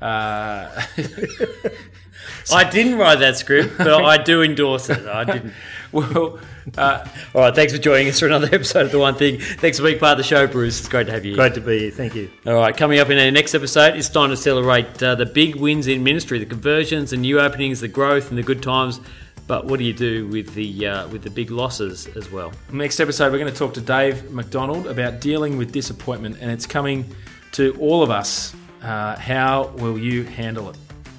Uh, 0.00 0.82
I 2.52 2.68
didn't 2.68 2.98
write 2.98 3.20
that 3.20 3.36
script, 3.36 3.78
but 3.78 4.04
I 4.04 4.22
do 4.22 4.42
endorse 4.42 4.90
it. 4.90 5.06
I 5.06 5.24
didn't. 5.24 5.52
well, 5.92 6.38
uh, 6.76 7.08
All 7.34 7.42
right, 7.42 7.54
thanks 7.54 7.72
for 7.72 7.78
joining 7.78 8.08
us 8.08 8.20
for 8.20 8.26
another 8.26 8.48
episode 8.52 8.86
of 8.86 8.92
The 8.92 8.98
One 8.98 9.14
Thing. 9.14 9.40
Thanks 9.40 9.78
for 9.78 9.84
being 9.84 9.98
part 9.98 10.12
of 10.12 10.18
the 10.18 10.24
show, 10.24 10.46
Bruce. 10.46 10.78
It's 10.78 10.88
great 10.88 11.06
to 11.06 11.12
have 11.12 11.24
you. 11.24 11.34
Great 11.34 11.54
to 11.54 11.60
be 11.60 11.78
here. 11.78 11.90
Thank 11.90 12.14
you. 12.14 12.30
All 12.46 12.54
right, 12.54 12.76
coming 12.76 12.98
up 12.98 13.10
in 13.10 13.18
our 13.18 13.30
next 13.30 13.54
episode, 13.54 13.96
it's 13.96 14.08
time 14.08 14.30
to 14.30 14.36
celebrate 14.36 15.02
uh, 15.02 15.14
the 15.14 15.26
big 15.26 15.56
wins 15.56 15.86
in 15.86 16.02
ministry, 16.02 16.38
the 16.38 16.46
conversions, 16.46 17.10
the 17.10 17.16
new 17.16 17.40
openings, 17.40 17.80
the 17.80 17.88
growth, 17.88 18.30
and 18.30 18.38
the 18.38 18.42
good 18.42 18.62
times. 18.62 19.00
But 19.46 19.66
what 19.66 19.78
do 19.78 19.84
you 19.84 19.92
do 19.92 20.26
with 20.26 20.54
the 20.54 20.88
uh, 20.88 21.08
with 21.08 21.22
the 21.22 21.30
big 21.30 21.52
losses 21.52 22.08
as 22.16 22.30
well? 22.32 22.52
next 22.72 22.98
episode, 22.98 23.30
we're 23.32 23.38
going 23.38 23.52
to 23.52 23.58
talk 23.58 23.74
to 23.74 23.80
Dave 23.80 24.32
McDonald 24.32 24.88
about 24.88 25.20
dealing 25.20 25.56
with 25.56 25.70
disappointment, 25.70 26.38
and 26.40 26.50
it's 26.50 26.66
coming 26.66 27.04
to 27.52 27.76
all 27.78 28.02
of 28.02 28.10
us. 28.10 28.54
Uh, 28.82 29.16
how 29.16 29.68
will 29.76 29.98
you 29.98 30.24
handle 30.24 30.70
it? 30.70 30.76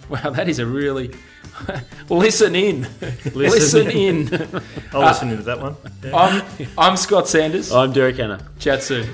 Wow, 0.09 0.29
that 0.29 0.47
is 0.47 0.59
a 0.59 0.65
really 0.65 1.13
listen 2.09 2.55
in, 2.55 2.87
listen, 3.33 3.89
in. 3.89 4.29
I'll 4.93 5.01
listen 5.01 5.29
into 5.29 5.43
that 5.43 5.59
one. 5.59 5.75
Yeah. 6.03 6.15
I'm 6.15 6.67
I'm 6.77 6.97
Scott 6.97 7.27
Sanders. 7.27 7.71
I'm 7.71 7.91
Derek 7.91 8.17
Hanna. 8.17 8.39
Chat 8.59 8.83
soon. 8.83 9.07